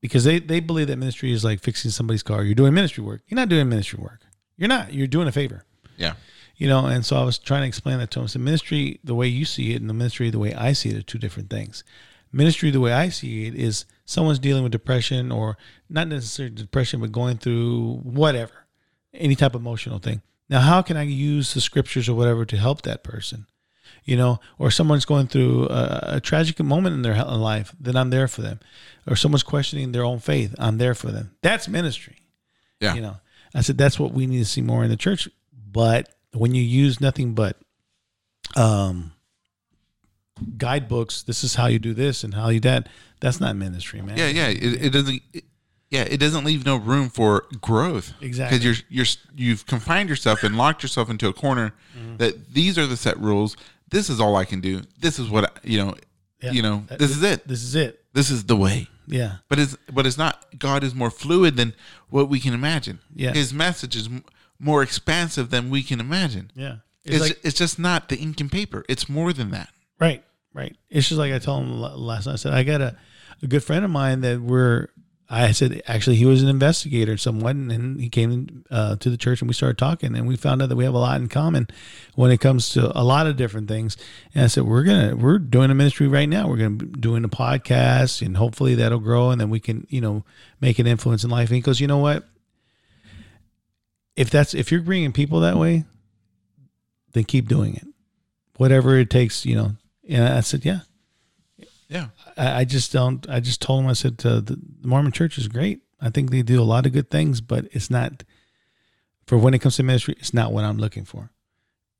because 0.00 0.24
they 0.24 0.38
they 0.38 0.60
believe 0.60 0.86
that 0.88 0.96
ministry 0.98 1.32
is 1.32 1.44
like 1.44 1.60
fixing 1.60 1.90
somebody's 1.90 2.22
car. 2.22 2.44
You're 2.44 2.54
doing 2.54 2.74
ministry 2.74 3.02
work. 3.04 3.22
You're 3.26 3.36
not 3.36 3.48
doing 3.48 3.68
ministry 3.68 3.98
work. 4.00 4.20
You're 4.56 4.68
not. 4.68 4.92
You're 4.94 5.06
doing 5.08 5.26
a 5.26 5.32
favor 5.32 5.64
Yeah. 5.96 6.14
you 6.56 6.68
know 6.68 6.86
and 6.86 7.04
so 7.04 7.16
i 7.16 7.24
was 7.24 7.38
trying 7.38 7.62
to 7.62 7.66
explain 7.66 7.98
that 7.98 8.12
to 8.12 8.20
him 8.20 8.28
so 8.28 8.38
ministry 8.38 9.00
the 9.02 9.14
way 9.16 9.26
you 9.26 9.44
see 9.44 9.72
it 9.74 9.80
and 9.80 9.90
the 9.90 9.94
ministry 9.94 10.30
the 10.30 10.38
way 10.38 10.54
i 10.54 10.72
see 10.72 10.90
it 10.90 10.96
are 10.96 11.02
two 11.02 11.18
different 11.18 11.50
things 11.50 11.82
ministry 12.30 12.70
the 12.70 12.78
way 12.80 12.92
i 12.92 13.08
see 13.08 13.46
it 13.46 13.54
is 13.56 13.84
someone's 14.04 14.38
dealing 14.38 14.62
with 14.62 14.72
depression 14.72 15.32
or 15.32 15.56
not 15.88 16.08
necessarily 16.08 16.54
depression 16.54 17.00
but 17.00 17.12
going 17.12 17.38
through 17.38 18.00
whatever 18.02 18.66
any 19.12 19.34
type 19.34 19.54
of 19.54 19.60
emotional 19.60 19.98
thing. 19.98 20.22
Now 20.48 20.60
how 20.60 20.82
can 20.82 20.96
i 20.96 21.02
use 21.02 21.54
the 21.54 21.60
scriptures 21.60 22.08
or 22.08 22.14
whatever 22.14 22.44
to 22.44 22.56
help 22.56 22.82
that 22.82 23.02
person? 23.02 23.46
You 24.04 24.16
know 24.16 24.40
or 24.58 24.70
someone's 24.70 25.04
going 25.06 25.28
through 25.28 25.68
a, 25.68 26.16
a 26.16 26.20
tragic 26.20 26.60
moment 26.60 26.94
in 26.94 27.02
their 27.02 27.22
life 27.24 27.74
then 27.80 27.96
i'm 27.96 28.10
there 28.10 28.28
for 28.28 28.42
them. 28.42 28.60
Or 29.06 29.16
someone's 29.16 29.42
questioning 29.42 29.92
their 29.92 30.04
own 30.04 30.18
faith 30.18 30.54
i'm 30.58 30.78
there 30.78 30.94
for 30.94 31.10
them. 31.10 31.36
That's 31.42 31.68
ministry. 31.68 32.18
Yeah. 32.80 32.94
you 32.94 33.00
know 33.00 33.16
i 33.54 33.60
said 33.62 33.78
that's 33.78 33.98
what 33.98 34.12
we 34.12 34.26
need 34.26 34.40
to 34.40 34.44
see 34.44 34.60
more 34.60 34.84
in 34.84 34.90
the 34.90 34.96
church 34.96 35.28
but 35.70 36.14
when 36.32 36.54
you 36.54 36.62
use 36.62 37.00
nothing 37.00 37.34
but 37.34 37.56
um 38.56 39.12
guidebooks 40.58 41.22
this 41.22 41.44
is 41.44 41.54
how 41.54 41.66
you 41.66 41.78
do 41.78 41.94
this 41.94 42.24
and 42.24 42.34
how 42.34 42.48
you 42.48 42.60
that 42.60 42.88
that's 43.24 43.40
not 43.40 43.56
ministry 43.56 44.00
man 44.02 44.16
Yeah, 44.16 44.28
yeah. 44.28 44.48
It, 44.48 44.84
it 44.86 44.90
doesn't. 44.90 45.22
It, 45.32 45.44
yeah, 45.90 46.02
it 46.02 46.18
doesn't 46.18 46.44
leave 46.44 46.64
no 46.64 46.76
room 46.76 47.08
for 47.08 47.44
growth. 47.60 48.14
Exactly. 48.20 48.58
Because 48.58 48.64
you're 48.64 48.86
you're 48.88 49.06
you've 49.36 49.64
confined 49.66 50.08
yourself 50.08 50.42
and 50.42 50.56
locked 50.56 50.82
yourself 50.82 51.08
into 51.08 51.28
a 51.28 51.32
corner. 51.32 51.72
Mm-hmm. 51.96 52.16
That 52.16 52.52
these 52.52 52.78
are 52.78 52.86
the 52.86 52.96
set 52.96 53.18
rules. 53.20 53.56
This 53.90 54.10
is 54.10 54.18
all 54.20 54.34
I 54.34 54.44
can 54.44 54.60
do. 54.60 54.82
This 54.98 55.18
is 55.18 55.28
what 55.30 55.44
I, 55.44 55.50
you 55.62 55.78
know. 55.78 55.94
Yeah. 56.42 56.50
You 56.52 56.62
know. 56.62 56.84
That- 56.88 56.98
This 56.98 57.10
is 57.12 57.22
it. 57.22 57.46
this 57.46 57.62
is 57.62 57.74
it 57.74 58.04
This 58.12 58.30
is 58.30 58.44
the 58.44 58.56
way. 58.56 58.88
yeah 59.06 59.36
But 59.48 59.58
it's 59.60 59.76
but 59.92 60.04
it's 60.06 60.18
not. 60.18 60.44
God 60.58 60.82
is 60.82 60.94
more 60.94 61.10
fluid 61.10 61.56
than 61.56 61.74
what 62.10 62.28
we 62.28 62.40
can 62.40 62.54
imagine. 62.54 62.98
Yeah. 63.14 63.32
His 63.32 63.52
message 63.54 63.94
is 63.94 64.08
more 64.58 64.82
expansive 64.82 65.50
than 65.50 65.70
we 65.70 65.82
can 65.82 66.00
imagine. 66.00 66.50
yeah 66.56 66.76
It's 67.04 67.16
it's 67.16 67.20
like 67.24 67.38
it's 67.44 67.58
just 67.58 67.78
not 67.78 68.08
the 68.08 68.16
ink 68.16 68.40
and 68.40 68.50
paper. 68.50 68.84
It's 68.88 69.08
more 69.08 69.32
than 69.32 69.50
that. 69.52 69.68
Right, 70.00 70.24
right. 70.52 70.74
It's 70.90 71.08
just 71.08 71.18
like 71.18 71.32
I 71.32 71.38
told 71.38 71.62
him 71.64 71.80
last 71.80 72.26
night. 72.26 72.32
I 72.32 72.36
said 72.36 72.52
I 72.54 72.62
got 72.64 72.80
a, 73.42 73.46
good 73.46 73.64
friend 73.64 73.84
of 73.84 73.90
mine 73.90 74.20
that 74.20 74.40
we're. 74.40 74.88
I 75.30 75.52
said 75.52 75.82
actually 75.86 76.16
he 76.16 76.26
was 76.26 76.42
an 76.42 76.48
investigator 76.48 77.16
somewhat, 77.16 77.56
and, 77.56 77.72
and 77.72 78.00
he 78.00 78.10
came 78.10 78.64
uh, 78.70 78.96
to 78.96 79.10
the 79.10 79.16
church 79.16 79.40
and 79.40 79.48
we 79.48 79.54
started 79.54 79.78
talking, 79.78 80.14
and 80.14 80.28
we 80.28 80.36
found 80.36 80.60
out 80.60 80.68
that 80.68 80.76
we 80.76 80.84
have 80.84 80.94
a 80.94 80.98
lot 80.98 81.20
in 81.20 81.28
common 81.28 81.66
when 82.14 82.30
it 82.30 82.40
comes 82.40 82.70
to 82.70 82.96
a 82.96 83.02
lot 83.02 83.26
of 83.26 83.36
different 83.36 83.66
things. 83.66 83.96
And 84.34 84.44
I 84.44 84.46
said 84.48 84.64
we're 84.64 84.84
gonna 84.84 85.16
we're 85.16 85.38
doing 85.38 85.70
a 85.70 85.74
ministry 85.74 86.08
right 86.08 86.28
now. 86.28 86.46
We're 86.46 86.58
gonna 86.58 86.70
be 86.70 86.86
doing 86.86 87.24
a 87.24 87.28
podcast, 87.28 88.24
and 88.24 88.36
hopefully 88.36 88.74
that'll 88.74 88.98
grow, 88.98 89.30
and 89.30 89.40
then 89.40 89.50
we 89.50 89.60
can 89.60 89.86
you 89.88 90.00
know 90.00 90.24
make 90.60 90.78
an 90.78 90.86
influence 90.86 91.24
in 91.24 91.30
life. 91.30 91.48
And 91.48 91.56
he 91.56 91.62
goes, 91.62 91.80
you 91.80 91.86
know 91.86 91.98
what? 91.98 92.24
If 94.14 94.30
that's 94.30 94.52
if 94.52 94.70
you're 94.70 94.82
bringing 94.82 95.12
people 95.12 95.40
that 95.40 95.56
way, 95.56 95.84
then 97.14 97.24
keep 97.24 97.48
doing 97.48 97.76
it 97.76 97.86
whatever 98.56 98.96
it 98.96 99.10
takes, 99.10 99.44
you 99.44 99.56
know. 99.56 99.72
And 100.08 100.24
I 100.24 100.40
said, 100.40 100.64
yeah. 100.64 100.80
Yeah. 101.94 102.08
I, 102.36 102.60
I 102.60 102.64
just 102.64 102.92
don't. 102.92 103.28
I 103.30 103.40
just 103.40 103.62
told 103.62 103.84
him. 103.84 103.88
I 103.88 103.92
said 103.92 104.20
uh, 104.24 104.40
the 104.40 104.58
Mormon 104.82 105.12
Church 105.12 105.38
is 105.38 105.46
great. 105.46 105.80
I 106.00 106.10
think 106.10 106.30
they 106.30 106.42
do 106.42 106.60
a 106.60 106.64
lot 106.64 106.86
of 106.86 106.92
good 106.92 107.08
things, 107.08 107.40
but 107.40 107.66
it's 107.70 107.88
not 107.88 108.24
for 109.26 109.38
when 109.38 109.54
it 109.54 109.60
comes 109.60 109.76
to 109.76 109.84
ministry. 109.84 110.16
It's 110.18 110.34
not 110.34 110.52
what 110.52 110.64
I'm 110.64 110.78
looking 110.78 111.04
for. 111.04 111.30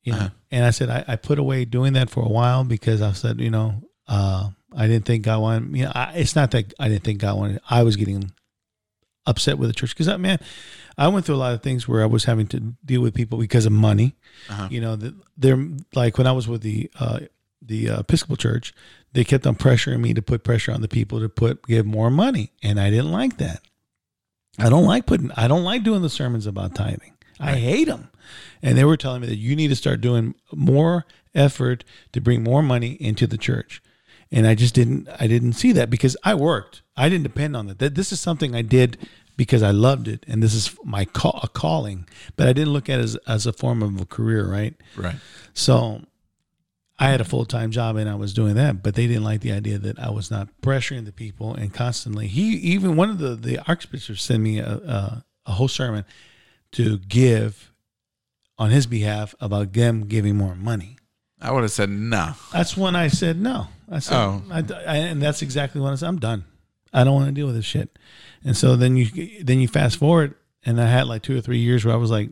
You 0.03 0.13
know. 0.13 0.19
Uh-huh. 0.19 0.29
And 0.51 0.65
I 0.65 0.71
said 0.71 0.91
I, 0.91 1.05
I 1.07 1.17
put 1.17 1.39
away 1.39 1.65
doing 1.65 1.93
that 1.93 2.11
for 2.11 2.25
a 2.25 2.29
while 2.29 2.65
because 2.65 3.01
I 3.01 3.13
said 3.13 3.41
you 3.41 3.51
know 3.51 3.85
uh, 4.09 4.51
I 4.77 4.87
didn't 4.89 5.07
think 5.07 5.25
God 5.25 5.41
wanted. 5.41 5.77
You 5.77 5.85
know, 5.85 5.93
I, 5.95 6.15
it's 6.17 6.35
not 6.35 6.51
that 6.51 6.75
I 6.79 6.89
didn't 6.89 7.05
think 7.05 7.21
God 7.21 7.39
wanted. 7.39 7.61
I 7.71 7.85
was 7.85 7.97
getting 7.97 8.33
upset 9.27 9.59
with 9.59 9.71
the 9.71 9.75
church 9.75 9.97
because 9.97 10.19
man, 10.19 10.39
I 10.99 11.09
went 11.09 11.25
through 11.25 11.37
a 11.37 11.39
lot 11.39 11.55
of 11.55 11.63
things 11.63 11.89
where 11.89 12.03
I 12.03 12.07
was 12.07 12.25
having 12.25 12.47
to 12.49 12.75
deal 12.85 13.01
with 13.01 13.15
people 13.15 13.39
because 13.39 13.65
of 13.65 13.73
money. 13.73 14.17
Uh-huh. 14.51 14.69
You 14.71 14.81
know, 14.81 14.99
they're 15.37 15.69
like 15.95 16.19
when 16.19 16.27
I 16.27 16.33
was 16.33 16.49
with 16.49 16.63
the 16.63 16.91
uh, 16.99 17.21
the 17.67 17.91
uh, 17.91 18.01
Episcopal 18.01 18.37
Church, 18.37 18.75
they 19.13 19.25
kept 19.25 19.47
on 19.47 19.57
pressuring 19.57 20.01
me 20.01 20.15
to 20.15 20.23
put 20.23 20.45
pressure 20.45 20.73
on 20.73 20.81
the 20.81 20.89
people 20.89 21.21
to 21.21 21.29
put 21.29 21.67
give 21.67 21.87
more 21.87 22.11
money, 22.11 22.53
and 22.63 22.79
I 22.81 22.91
didn't 22.91 23.13
like 23.13 23.39
that. 23.39 23.61
I 24.59 24.69
don't 24.69 24.85
like 24.85 25.07
putting. 25.07 25.31
I 25.33 25.49
don't 25.49 25.65
like 25.65 25.83
doing 25.83 26.03
the 26.03 26.11
sermons 26.11 26.47
about 26.47 26.75
tithing. 26.75 27.13
I 27.41 27.55
hate 27.57 27.89
them, 27.89 28.11
and 28.63 28.79
they 28.79 28.85
were 28.85 28.97
telling 28.97 29.21
me 29.21 29.27
that 29.29 29.37
you 29.37 29.57
need 29.57 29.69
to 29.69 29.77
start 29.77 30.01
doing 30.01 30.35
more 30.53 31.05
effort 31.35 31.85
to 32.13 32.21
bring 32.21 32.43
more 32.43 32.63
money 32.63 32.93
into 33.01 33.27
the 33.27 33.39
church, 33.39 33.83
and 34.31 34.47
I 34.47 34.55
just 34.55 34.75
didn't. 34.75 35.09
I 35.19 35.27
didn't 35.27 35.55
see 35.55 35.73
that 35.73 35.91
because 35.91 36.17
I 36.23 36.35
worked. 36.35 36.83
I 36.97 37.09
didn't 37.09 37.25
depend 37.25 37.57
on 37.57 37.69
it. 37.69 37.79
That 37.79 37.95
this 37.95 38.13
is 38.13 38.21
something 38.21 38.55
I 38.55 38.63
did 38.63 38.99
because 39.37 39.63
I 39.63 39.71
loved 39.71 40.07
it, 40.07 40.25
and 40.29 40.43
this 40.43 40.55
is 40.55 40.77
my 40.85 41.05
call, 41.05 41.41
a 41.43 41.49
calling. 41.49 42.09
But 42.37 42.49
I 42.49 42.53
didn't 42.53 42.73
look 42.73 42.89
at 42.89 43.01
it 43.01 43.05
as 43.05 43.17
as 43.27 43.47
a 43.47 43.53
form 43.53 43.83
of 43.83 44.01
a 44.01 44.07
career, 44.07 44.49
right? 44.49 44.75
Right. 44.97 45.17
So 45.53 46.03
I 46.99 47.09
had 47.11 47.21
a 47.21 47.25
full 47.25 47.45
time 47.45 47.71
job 47.73 47.97
and 47.97 48.09
I 48.09 48.15
was 48.15 48.33
doing 48.33 48.55
that, 48.55 48.83
but 48.83 48.95
they 48.95 49.07
didn't 49.07 49.25
like 49.25 49.41
the 49.41 49.53
idea 49.53 49.79
that 49.79 49.99
I 49.99 50.11
was 50.11 50.31
not 50.31 50.49
pressuring 50.63 51.05
the 51.05 51.13
people 51.13 51.55
and 51.55 51.73
constantly. 51.75 52.29
He 52.29 52.53
even 52.57 52.95
one 52.97 53.11
of 53.11 53.19
the 53.19 53.35
the 53.35 53.59
archbishops 53.67 54.23
sent 54.23 54.43
me 54.43 54.59
a, 54.61 54.67
a, 54.75 55.25
a 55.47 55.53
whole 55.53 55.69
sermon 55.69 56.05
to 56.73 56.99
give 56.99 57.73
on 58.59 58.71
his 58.71 58.87
behalf 58.87 59.35
about 59.41 59.73
them 59.73 60.07
giving 60.07 60.37
more 60.37 60.55
money. 60.55 60.97
I 61.41 61.51
would 61.51 61.63
have 61.63 61.73
said 61.73 61.91
no. 61.91 62.35
That's 62.53 62.77
when 62.77 62.95
I 62.97 63.09
said 63.09 63.41
no. 63.41 63.67
I 63.91 63.99
said, 63.99 64.17
Oh. 64.17 64.43
I, 64.51 64.59
I- 64.87 64.97
and 64.99 65.21
that's 65.21 65.43
exactly 65.43 65.81
what 65.81 65.93
I 65.93 65.97
said. 65.97 66.09
I'm 66.09 66.19
done. 66.21 66.45
I 66.93 67.03
don't 67.03 67.15
want 67.15 67.27
to 67.27 67.33
deal 67.33 67.47
with 67.47 67.57
this 67.57 67.65
shit. 67.65 67.99
And 68.45 68.57
so 68.57 68.77
then 68.77 68.97
you 68.97 69.43
then 69.43 69.59
you 69.59 69.67
fast 69.67 69.97
forward, 69.99 70.37
and 70.65 70.81
I 70.81 70.87
had 70.87 71.09
like 71.09 71.23
two 71.23 71.37
or 71.37 71.41
three 71.41 71.59
years 71.59 71.85
where 71.85 71.93
I 71.93 71.99
was 71.99 72.11
like 72.13 72.31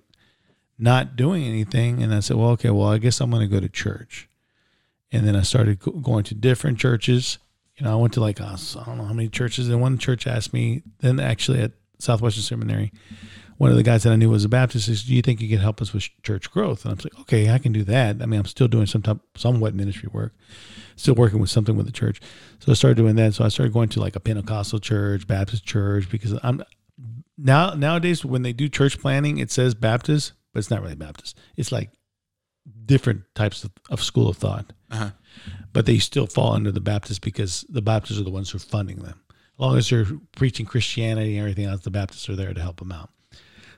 not 0.78 1.16
doing 1.16 1.42
anything, 1.44 2.00
and 2.02 2.14
I 2.14 2.20
said, 2.20 2.36
well, 2.36 2.50
okay, 2.50 2.70
well, 2.70 2.88
I 2.88 2.98
guess 2.98 3.20
I'm 3.20 3.30
going 3.30 3.42
to 3.42 3.52
go 3.52 3.60
to 3.60 3.68
church. 3.68 4.28
And 5.12 5.26
then 5.26 5.36
I 5.36 5.42
started 5.42 5.78
go- 5.78 5.92
going 5.92 6.24
to 6.24 6.34
different 6.34 6.78
churches. 6.78 7.38
You 7.76 7.84
know, 7.84 7.92
I 7.92 8.00
went 8.00 8.14
to 8.14 8.20
like 8.20 8.40
I 8.40 8.56
don't 8.86 8.98
know 8.98 9.04
how 9.04 9.12
many 9.12 9.28
churches, 9.28 9.68
and 9.68 9.80
one 9.80 9.98
church 9.98 10.26
asked 10.26 10.52
me. 10.52 10.82
Then 11.00 11.20
actually 11.20 11.60
at 11.60 11.72
Southwestern 11.98 12.42
Seminary, 12.42 12.92
one 13.58 13.70
of 13.70 13.76
the 13.76 13.82
guys 13.82 14.02
that 14.02 14.12
I 14.12 14.16
knew 14.16 14.30
was 14.30 14.44
a 14.44 14.48
Baptist 14.48 14.86
says, 14.86 15.04
"Do 15.04 15.14
you 15.14 15.22
think 15.22 15.40
you 15.40 15.48
can 15.48 15.58
help 15.58 15.80
us 15.80 15.92
with 15.92 16.08
church 16.22 16.50
growth?" 16.50 16.84
And 16.84 16.92
I'm 16.92 16.98
like, 16.98 17.18
"Okay, 17.20 17.50
I 17.50 17.58
can 17.58 17.72
do 17.72 17.84
that." 17.84 18.20
I 18.20 18.26
mean, 18.26 18.40
I'm 18.40 18.46
still 18.46 18.68
doing 18.68 18.86
some 18.86 19.02
type, 19.02 19.18
somewhat 19.36 19.74
ministry 19.74 20.08
work, 20.12 20.34
still 20.96 21.14
working 21.14 21.38
with 21.38 21.50
something 21.50 21.76
with 21.76 21.86
the 21.86 21.92
church. 21.92 22.20
So 22.58 22.72
I 22.72 22.74
started 22.74 22.96
doing 22.96 23.16
that. 23.16 23.34
So 23.34 23.44
I 23.44 23.48
started 23.48 23.72
going 23.72 23.88
to 23.90 24.00
like 24.00 24.16
a 24.16 24.20
Pentecostal 24.20 24.80
church, 24.80 25.26
Baptist 25.26 25.64
church, 25.64 26.10
because 26.10 26.38
I'm 26.42 26.62
now 27.38 27.74
nowadays 27.74 28.24
when 28.24 28.42
they 28.42 28.52
do 28.52 28.68
church 28.68 28.98
planting, 29.00 29.38
it 29.38 29.50
says 29.50 29.74
Baptist, 29.74 30.32
but 30.52 30.58
it's 30.58 30.70
not 30.70 30.82
really 30.82 30.94
Baptist. 30.94 31.38
It's 31.56 31.72
like 31.72 31.90
different 32.86 33.22
types 33.34 33.64
of, 33.64 33.70
of 33.90 34.02
school 34.02 34.28
of 34.28 34.36
thought, 34.36 34.72
Uh-huh. 34.90 35.10
but 35.72 35.86
they 35.86 35.98
still 35.98 36.26
fall 36.26 36.52
under 36.54 36.70
the 36.72 36.80
Baptist 36.80 37.20
because 37.22 37.64
the 37.68 37.82
Baptists 37.82 38.18
are 38.20 38.24
the 38.24 38.30
ones 38.30 38.50
who 38.50 38.56
are 38.56 38.60
funding 38.60 38.98
them. 38.98 39.20
As 39.30 39.58
long 39.58 39.76
as 39.78 39.88
they're 39.90 40.06
preaching 40.36 40.66
Christianity 40.66 41.36
and 41.36 41.40
everything 41.40 41.66
else, 41.66 41.82
the 41.82 41.90
Baptists 41.90 42.28
are 42.28 42.36
there 42.36 42.52
to 42.54 42.60
help 42.60 42.78
them 42.78 42.92
out. 42.92 43.10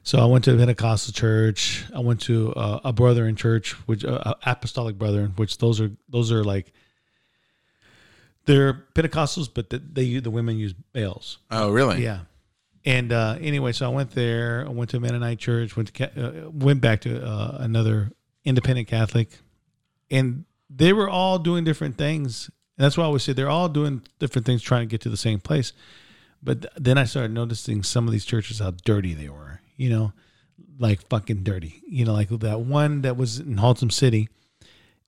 So 0.03 0.19
I 0.19 0.27
went 0.27 0.45
to 0.45 0.55
a 0.55 0.57
Pentecostal 0.59 1.13
church. 1.15 1.85
I 1.95 2.01
went 2.01 2.21
to 2.23 2.53
a, 2.57 2.81
a 2.87 2.93
Brethren 2.93 3.37
church, 3.37 3.73
which 3.87 4.05
uh, 4.05 4.35
Apostolic 4.45 4.99
Brethren, 4.99 5.33
which 5.37 5.57
those 5.59 5.81
are 5.81 5.91
those 6.11 6.31
are 6.31 6.45
like 6.45 6.73
they're 8.45 8.75
Pentecostals, 8.95 9.49
but 9.53 9.71
the, 9.71 9.79
they 9.79 10.19
the 10.19 10.31
women 10.31 10.59
use 10.59 10.75
bales. 10.93 11.39
Oh, 11.51 11.71
really? 11.71 12.03
Yeah. 12.03 12.21
And 12.85 13.13
uh, 13.13 13.39
anyway, 13.41 13.73
so 13.73 13.87
I 13.87 13.89
went 13.89 14.11
there. 14.11 14.65
I 14.67 14.71
went 14.71 14.91
to 14.91 14.99
a 14.99 15.01
Mennonite 15.01 15.39
church. 15.39 15.75
Went 15.75 15.95
to 15.95 16.47
uh, 16.47 16.51
went 16.51 16.83
back 16.83 17.01
to 17.03 17.25
uh, 17.27 17.57
another 17.61 18.13
independent 18.45 18.89
Catholic, 18.89 19.39
and 20.11 20.45
they 20.69 20.93
were 20.93 21.09
all 21.09 21.39
doing 21.39 21.65
different 21.65 21.97
things. 21.97 22.51
And 22.77 22.85
that's 22.85 22.97
why 22.97 23.05
I 23.05 23.07
always 23.07 23.23
say 23.23 23.33
they're 23.33 23.49
all 23.49 23.69
doing 23.69 24.03
different 24.19 24.47
things, 24.47 24.63
trying 24.63 24.83
to 24.83 24.91
get 24.91 25.01
to 25.03 25.09
the 25.09 25.17
same 25.17 25.41
place. 25.41 25.73
But 26.43 26.63
th- 26.63 26.75
then 26.77 26.99
I 26.99 27.05
started 27.05 27.33
noticing 27.33 27.83
some 27.83 28.07
of 28.07 28.13
these 28.13 28.25
churches 28.25 28.59
how 28.59 28.73
dirty 28.85 29.15
they 29.15 29.29
were. 29.29 29.61
You 29.77 29.91
know, 29.91 30.13
like 30.79 31.07
fucking 31.09 31.43
dirty. 31.43 31.83
You 31.87 32.05
know, 32.05 32.13
like 32.13 32.29
that 32.29 32.61
one 32.61 33.03
that 33.03 33.17
was 33.17 33.41
in 33.41 33.57
Haltom 33.57 33.93
City. 33.93 34.29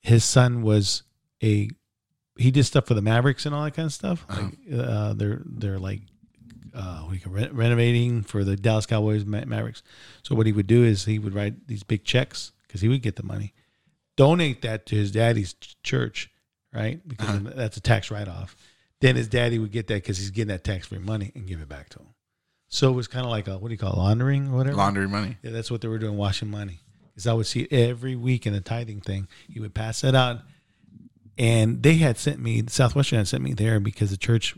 His 0.01 0.25
son 0.25 0.63
was 0.63 1.03
a 1.43 1.69
he 2.39 2.51
did 2.51 2.65
stuff 2.65 2.87
for 2.87 2.95
the 2.95 3.03
Mavericks 3.03 3.47
and 3.47 3.55
all 3.55 3.65
that 3.65 3.75
kind 3.75 3.87
of 3.87 3.93
stuff. 3.93 4.27
Like 4.29 4.55
uh, 4.73 5.15
they're 5.15 5.43
they're 5.45 5.79
like 5.79 6.03
uh, 6.75 7.07
we 7.11 7.19
can 7.19 7.33
re- 7.33 7.51
renovating 7.51 8.23
for 8.23 8.45
the 8.45 8.57
Dallas 8.57 8.87
Cowboys 8.87 9.25
Ma- 9.25 9.45
Mavericks. 9.47 9.83
So 10.23 10.35
what 10.35 10.47
he 10.47 10.53
would 10.53 10.67
do 10.67 10.85
is 10.85 11.07
he 11.07 11.19
would 11.19 11.35
write 11.35 11.67
these 11.67 11.83
big 11.83 12.05
checks 12.05 12.53
because 12.77 12.83
he 12.83 12.89
would 12.89 13.01
get 13.03 13.17
the 13.17 13.23
money, 13.23 13.55
donate 14.17 14.61
that 14.63 14.85
to 14.87 14.97
his 14.97 15.11
daddy's 15.11 15.55
ch- 15.55 15.77
church, 15.83 16.31
right? 16.75 17.01
Because 17.09 17.43
that's 17.55 17.79
a 17.79 17.81
tax 17.81 18.11
write 18.11 18.29
off. 18.29 18.55
Then 19.01 19.17
his 19.17 19.29
daddy 19.29 19.59
would 19.59 19.73
get 19.73 19.87
that 19.87 19.95
because 19.95 20.19
he's 20.19 20.31
getting 20.31 20.49
that 20.49 20.63
tax 20.63 20.89
free 20.89 20.99
money 20.99 21.33
and 21.35 21.47
give 21.47 21.61
it 21.63 21.69
back 21.71 21.89
to 21.91 22.01
him. 22.01 22.09
So 22.69 22.91
it 22.91 22.95
was 22.95 23.09
kind 23.09 23.25
of 23.25 23.31
like 23.31 23.49
a 23.49 23.57
what 23.57 23.69
do 23.69 23.73
you 23.75 23.79
call 23.79 23.93
it, 23.95 23.97
laundering 23.99 24.49
or 24.49 24.57
whatever. 24.59 24.77
Laundry 24.77 25.09
money. 25.09 25.39
Yeah, 25.43 25.53
that's 25.53 25.71
what 25.71 25.81
they 25.81 25.89
were 25.89 25.99
doing, 25.99 26.17
washing 26.19 26.51
money. 26.51 26.81
Because 27.09 27.27
I 27.27 27.33
would 27.33 27.47
see 27.47 27.67
every 27.71 28.15
week 28.15 28.47
in 28.47 28.53
the 28.53 28.61
tithing 28.61 29.01
thing. 29.01 29.27
He 29.49 29.59
would 29.59 29.73
pass 29.75 30.03
that 30.03 30.15
out, 30.15 30.41
and 31.39 31.83
they 31.83 31.95
had 31.95 32.19
sent 32.19 32.41
me 32.41 32.63
Southwestern 32.69 33.19
had 33.19 33.29
sent 33.29 33.43
me 33.43 33.55
there 33.55 33.81
because 33.81 34.11
the 34.11 34.17
church, 34.19 34.55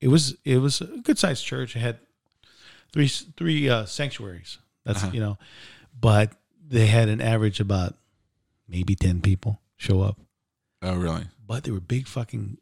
it 0.00 0.08
was 0.08 0.36
it 0.44 0.58
was 0.58 0.80
a 0.80 0.86
good 1.04 1.18
sized 1.18 1.44
church. 1.44 1.76
It 1.76 1.80
had 1.80 1.98
three 2.92 3.06
three 3.08 3.68
uh, 3.68 3.84
sanctuaries. 3.84 4.58
That's 4.84 5.02
Uh-huh. 5.04 5.12
you 5.12 5.20
know, 5.20 5.38
but 6.00 6.32
they 6.70 6.86
had 6.86 7.08
an 7.08 7.20
average 7.20 7.60
about 7.60 7.96
maybe 8.68 8.94
ten 8.94 9.20
people 9.20 9.60
show 9.76 10.00
up. 10.00 10.18
Oh, 10.80 10.96
really? 10.96 11.24
But 11.46 11.64
they 11.64 11.70
were 11.70 11.80
big 11.80 12.06
fucking. 12.06 12.58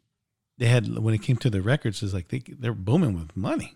They 0.57 0.65
had 0.65 0.97
when 0.97 1.13
it 1.13 1.21
came 1.21 1.37
to 1.37 1.49
the 1.49 1.61
records, 1.61 2.03
it's 2.03 2.13
like 2.13 2.27
they 2.27 2.43
they're 2.47 2.73
booming 2.73 3.13
with 3.13 3.37
money, 3.37 3.75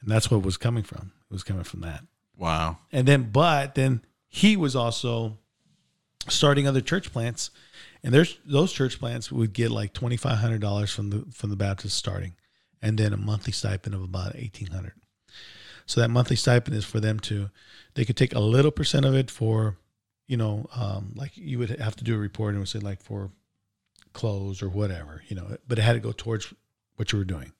and 0.00 0.10
that's 0.10 0.30
what 0.30 0.38
it 0.38 0.44
was 0.44 0.56
coming 0.56 0.84
from. 0.84 1.12
It 1.30 1.34
was 1.34 1.42
coming 1.42 1.64
from 1.64 1.80
that. 1.80 2.04
Wow. 2.36 2.78
And 2.92 3.06
then, 3.06 3.30
but 3.30 3.74
then 3.74 4.00
he 4.28 4.56
was 4.56 4.74
also 4.76 5.36
starting 6.28 6.66
other 6.66 6.80
church 6.80 7.12
plants, 7.12 7.50
and 8.02 8.14
there's 8.14 8.38
those 8.46 8.72
church 8.72 8.98
plants 8.98 9.30
would 9.32 9.52
get 9.52 9.70
like 9.70 9.92
twenty 9.92 10.16
five 10.16 10.38
hundred 10.38 10.60
dollars 10.60 10.94
from 10.94 11.10
the 11.10 11.26
from 11.32 11.50
the 11.50 11.56
Baptist 11.56 11.96
starting, 11.96 12.36
and 12.80 12.96
then 12.96 13.12
a 13.12 13.18
monthly 13.18 13.52
stipend 13.52 13.94
of 13.94 14.02
about 14.02 14.36
eighteen 14.36 14.68
hundred. 14.68 14.92
So 15.88 16.00
that 16.00 16.10
monthly 16.10 16.36
stipend 16.36 16.76
is 16.76 16.84
for 16.84 17.00
them 17.00 17.18
to, 17.20 17.48
they 17.94 18.04
could 18.04 18.16
take 18.16 18.34
a 18.34 18.40
little 18.40 18.70
percent 18.70 19.06
of 19.06 19.14
it 19.14 19.30
for, 19.30 19.78
you 20.26 20.36
know, 20.36 20.68
um, 20.74 21.14
like 21.16 21.32
you 21.34 21.58
would 21.58 21.70
have 21.70 21.96
to 21.96 22.04
do 22.04 22.14
a 22.14 22.18
report 22.18 22.50
and 22.50 22.58
would 22.60 22.68
say 22.68 22.78
like 22.78 23.02
for 23.02 23.30
clothes 24.12 24.62
or 24.62 24.68
whatever, 24.68 25.22
you 25.28 25.34
know, 25.34 25.56
but 25.66 25.78
it 25.78 25.82
had 25.82 25.94
to 25.94 26.00
go 26.00 26.12
towards 26.12 26.52
what 26.96 27.10
you 27.10 27.18
were 27.18 27.24
doing. 27.24 27.52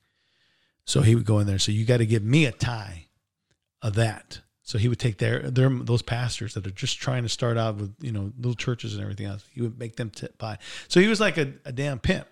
So 0.85 1.01
he 1.01 1.15
would 1.15 1.25
go 1.25 1.39
in 1.39 1.47
there. 1.47 1.59
So 1.59 1.73
you 1.73 1.87
got 1.87 1.97
to 1.97 2.07
give 2.07 2.23
me 2.23 2.45
a 2.45 2.53
tie 2.53 3.07
of 3.81 3.95
that. 3.95 4.41
So 4.63 4.77
he 4.77 4.89
would 4.89 4.99
take 4.99 5.17
their 5.17 5.51
their 5.51 5.71
those 5.71 6.03
pastors 6.03 6.53
that 6.53 6.67
are 6.67 6.71
just 6.71 7.01
trying 7.01 7.23
to 7.23 7.29
start 7.31 7.57
out 7.57 7.77
with 7.77 7.95
you 8.03 8.13
know 8.13 8.33
little 8.37 8.55
churches 8.55 8.93
and 8.93 9.03
everything 9.03 9.25
else. 9.25 9.43
He 9.51 9.63
would 9.63 9.79
make 9.79 9.97
them 9.97 10.11
tip 10.11 10.37
pie. 10.37 10.59
So 10.89 11.01
he 11.01 11.09
was 11.09 11.21
like 11.21 11.39
a, 11.39 11.55
a 11.65 11.73
damn 11.73 11.99
pimp. 11.99 12.27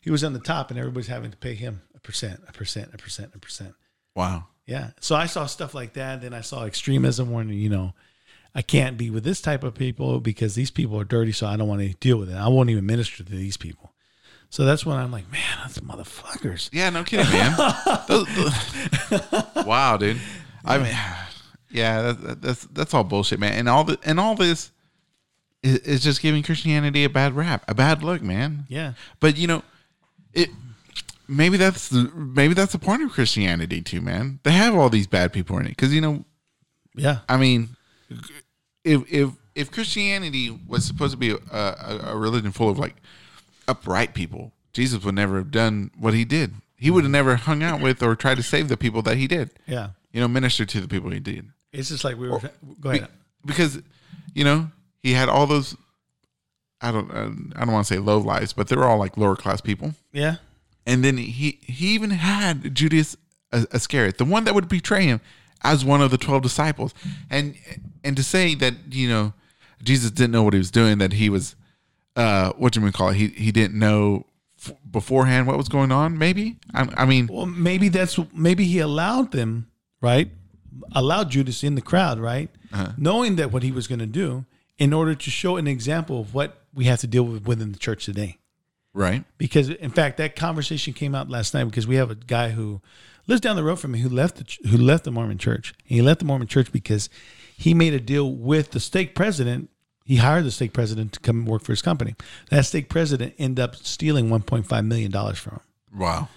He 0.00 0.10
was 0.10 0.24
on 0.24 0.32
the 0.32 0.40
top, 0.40 0.70
and 0.70 0.80
everybody's 0.80 1.06
having 1.06 1.30
to 1.30 1.36
pay 1.36 1.54
him 1.54 1.82
a 1.94 2.00
percent, 2.00 2.42
a 2.48 2.52
percent, 2.52 2.90
a 2.92 2.96
percent, 2.96 3.32
a 3.36 3.38
percent. 3.38 3.74
Wow. 4.16 4.46
Yeah. 4.66 4.90
So 5.00 5.14
I 5.14 5.26
saw 5.26 5.46
stuff 5.46 5.74
like 5.74 5.92
that. 5.92 6.22
Then 6.22 6.34
I 6.34 6.40
saw 6.40 6.64
extremism 6.64 7.30
when 7.30 7.50
you 7.50 7.68
know 7.68 7.92
I 8.54 8.62
can't 8.62 8.96
be 8.96 9.10
with 9.10 9.22
this 9.22 9.40
type 9.40 9.62
of 9.62 9.74
people 9.74 10.18
because 10.18 10.54
these 10.56 10.70
people 10.72 10.98
are 10.98 11.04
dirty. 11.04 11.30
So 11.30 11.46
I 11.46 11.56
don't 11.56 11.68
want 11.68 11.82
to 11.82 11.90
deal 11.94 12.16
with 12.18 12.30
it. 12.30 12.36
I 12.36 12.48
won't 12.48 12.70
even 12.70 12.84
minister 12.86 13.22
to 13.22 13.30
these 13.30 13.56
people. 13.56 13.92
So 14.48 14.64
that's 14.64 14.86
when 14.86 14.96
I'm 14.96 15.12
like, 15.12 15.30
man, 15.30 15.42
that's 15.62 15.78
motherfuckers. 15.80 16.70
Yeah, 16.72 16.88
no 16.90 17.04
kidding, 17.04 17.30
man. 17.30 17.54
Those- 18.08 18.26
those- 18.34 19.64
wow, 19.66 19.96
dude. 19.96 20.20
I 20.64 20.78
mean, 20.78 20.96
yeah, 21.70 22.02
that, 22.02 22.22
that, 22.22 22.42
that's 22.42 22.64
that's 22.66 22.94
all 22.94 23.04
bullshit, 23.04 23.38
man. 23.38 23.52
And 23.52 23.68
all 23.68 23.84
the 23.84 23.98
and 24.04 24.18
all 24.18 24.34
this 24.34 24.70
is, 25.62 25.78
is 25.80 26.02
just 26.02 26.22
giving 26.22 26.42
Christianity 26.42 27.04
a 27.04 27.10
bad 27.10 27.34
rap, 27.36 27.64
a 27.68 27.74
bad 27.74 28.02
look, 28.02 28.22
man. 28.22 28.64
Yeah. 28.68 28.94
But 29.20 29.36
you 29.36 29.46
know, 29.46 29.62
it 30.32 30.48
maybe 31.28 31.56
that's 31.56 31.88
the 31.88 32.10
maybe 32.14 32.54
that's 32.54 32.72
the 32.72 32.78
point 32.78 33.02
of 33.02 33.10
Christianity 33.12 33.82
too, 33.82 34.00
man. 34.00 34.40
They 34.42 34.52
have 34.52 34.74
all 34.74 34.88
these 34.90 35.06
bad 35.06 35.32
people 35.32 35.58
in 35.58 35.66
it 35.66 35.70
because 35.70 35.92
you 35.94 36.00
know, 36.00 36.24
Yeah. 36.94 37.18
I 37.28 37.36
mean, 37.36 37.70
if 38.84 39.02
if 39.12 39.30
if 39.54 39.70
Christianity 39.70 40.50
was 40.66 40.84
supposed 40.84 41.12
to 41.12 41.16
be 41.18 41.30
a, 41.30 41.36
a, 41.50 42.00
a 42.12 42.16
religion 42.16 42.52
full 42.52 42.68
of 42.70 42.78
like 42.78 42.96
upright 43.68 44.14
people, 44.14 44.52
Jesus 44.72 45.02
would 45.04 45.14
never 45.14 45.38
have 45.38 45.50
done 45.50 45.90
what 45.98 46.14
he 46.14 46.24
did. 46.24 46.54
He 46.76 46.90
would 46.90 47.04
have 47.04 47.10
never 47.10 47.36
hung 47.36 47.62
out 47.62 47.80
with 47.80 48.02
or 48.02 48.14
tried 48.14 48.36
to 48.36 48.42
save 48.42 48.68
the 48.68 48.76
people 48.76 49.00
that 49.02 49.16
he 49.16 49.26
did. 49.26 49.50
Yeah. 49.66 49.90
You 50.12 50.20
know, 50.20 50.28
minister 50.28 50.66
to 50.66 50.80
the 50.80 50.88
people 50.88 51.10
he 51.10 51.20
did. 51.20 51.48
It's 51.72 51.88
just 51.88 52.04
like 52.04 52.16
we 52.18 52.28
were. 52.28 52.40
Go 52.80 52.90
ahead. 52.90 53.08
because 53.44 53.80
you 54.34 54.44
know 54.44 54.70
he 55.02 55.12
had 55.12 55.28
all 55.28 55.46
those 55.46 55.76
i 56.82 56.90
don't 56.90 57.10
i 57.56 57.60
don't 57.64 57.72
want 57.72 57.86
to 57.86 57.94
say 57.94 57.98
low 57.98 58.18
lives 58.18 58.52
but 58.52 58.68
they 58.68 58.76
were 58.76 58.84
all 58.84 58.98
like 58.98 59.16
lower 59.16 59.36
class 59.36 59.60
people 59.62 59.94
Yeah. 60.12 60.36
And 60.86 61.04
then 61.04 61.16
he 61.16 61.58
he 61.62 61.88
even 61.88 62.10
had 62.10 62.74
judas 62.74 63.16
iscariot 63.52 64.18
the 64.18 64.24
one 64.24 64.44
that 64.44 64.54
would 64.54 64.68
betray 64.68 65.04
him 65.04 65.20
as 65.62 65.84
one 65.84 66.00
of 66.02 66.10
the 66.10 66.18
12 66.18 66.42
disciples 66.42 66.94
and 67.30 67.54
and 68.04 68.16
to 68.16 68.22
say 68.22 68.54
that 68.54 68.74
you 68.90 69.08
know 69.08 69.32
jesus 69.82 70.10
didn't 70.10 70.32
know 70.32 70.42
what 70.42 70.52
he 70.54 70.58
was 70.58 70.70
doing 70.70 70.98
that 70.98 71.12
he 71.14 71.28
was 71.28 71.56
uh 72.16 72.52
what 72.52 72.72
do 72.72 72.80
we 72.80 72.90
call 72.92 73.08
it 73.10 73.16
he 73.16 73.28
he 73.28 73.50
didn't 73.52 73.78
know 73.78 74.24
f- 74.58 74.74
beforehand 74.90 75.46
what 75.46 75.56
was 75.56 75.68
going 75.68 75.92
on 75.92 76.16
maybe 76.18 76.56
i, 76.74 76.88
I 76.96 77.04
mean 77.06 77.26
Well, 77.30 77.46
maybe 77.46 77.88
that's 77.88 78.18
maybe 78.32 78.64
he 78.64 78.78
allowed 78.80 79.32
them, 79.32 79.68
right? 80.00 80.30
Allowed 80.92 81.30
Judas 81.30 81.64
in 81.64 81.74
the 81.74 81.80
crowd, 81.82 82.18
right? 82.18 82.50
Knowing 82.98 83.36
that 83.36 83.50
what 83.52 83.62
he 83.62 83.72
was 83.72 83.86
going 83.86 83.98
to 84.00 84.06
do 84.06 84.44
in 84.78 84.92
order 84.92 85.14
to 85.14 85.30
show 85.30 85.56
an 85.56 85.66
example 85.66 86.20
of 86.20 86.34
what 86.34 86.64
we 86.74 86.84
have 86.84 87.00
to 87.00 87.06
deal 87.06 87.24
with 87.24 87.46
within 87.46 87.72
the 87.72 87.78
church 87.78 88.04
today. 88.04 88.36
Right 88.96 89.24
Because 89.38 89.68
in 89.68 89.90
fact, 89.90 90.16
that 90.16 90.34
conversation 90.36 90.92
came 90.94 91.14
out 91.14 91.28
last 91.28 91.54
night 91.54 91.64
because 91.64 91.86
we 91.86 91.96
have 91.96 92.10
a 92.10 92.14
guy 92.14 92.50
who 92.50 92.80
lives 93.26 93.40
down 93.40 93.56
the 93.56 93.62
road 93.62 93.76
from 93.78 93.92
me 93.92 94.00
who 94.00 94.08
left 94.08 94.36
the 94.36 94.68
who 94.68 94.76
left 94.78 95.04
the 95.04 95.10
Mormon 95.10 95.38
church. 95.38 95.74
And 95.88 95.96
he 95.96 96.02
left 96.02 96.20
the 96.20 96.24
Mormon 96.24 96.48
church 96.48 96.72
because 96.72 97.08
he 97.56 97.74
made 97.74 97.94
a 97.94 98.00
deal 98.00 98.32
with 98.32 98.70
the 98.70 98.80
stake 98.80 99.14
president. 99.14 99.68
He 100.04 100.16
hired 100.16 100.44
the 100.44 100.50
stake 100.50 100.72
president 100.72 101.12
to 101.14 101.20
come 101.20 101.46
work 101.46 101.62
for 101.62 101.72
his 101.72 101.82
company. 101.82 102.14
That 102.50 102.64
stake 102.64 102.88
president 102.88 103.34
ended 103.38 103.62
up 103.62 103.76
stealing 103.76 104.28
1.5 104.28 104.86
million 104.86 105.10
dollars 105.10 105.38
from 105.38 105.54
him. 105.54 106.00
wow 106.00 106.28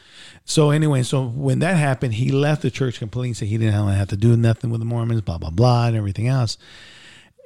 So 0.43 0.71
anyway, 0.71 1.03
so 1.03 1.25
when 1.27 1.59
that 1.59 1.77
happened, 1.77 2.15
he 2.15 2.31
left 2.31 2.61
the 2.61 2.71
church 2.71 2.99
completely. 2.99 3.35
Said 3.35 3.47
he 3.47 3.57
didn't 3.57 3.73
have 3.73 4.09
to 4.09 4.17
do 4.17 4.35
nothing 4.35 4.69
with 4.69 4.81
the 4.81 4.85
Mormons, 4.85 5.21
blah 5.21 5.37
blah 5.37 5.51
blah, 5.51 5.87
and 5.87 5.95
everything 5.95 6.27
else. 6.27 6.57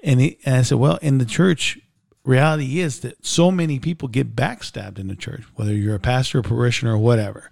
And, 0.03 0.19
he, 0.19 0.37
and 0.43 0.57
I 0.57 0.61
said, 0.63 0.79
well, 0.79 0.99
in 1.01 1.17
the 1.17 1.25
church, 1.25 1.79
reality 2.25 2.79
is 2.79 3.01
that 3.01 3.25
so 3.25 3.51
many 3.51 3.79
people 3.79 4.07
get 4.07 4.35
backstabbed 4.35 4.99
in 4.99 5.07
the 5.07 5.15
church, 5.15 5.43
whether 5.55 5.73
you're 5.73 5.95
a 5.95 5.99
pastor, 5.99 6.39
a 6.39 6.43
parishioner, 6.43 6.93
or 6.93 6.97
whatever. 6.97 7.51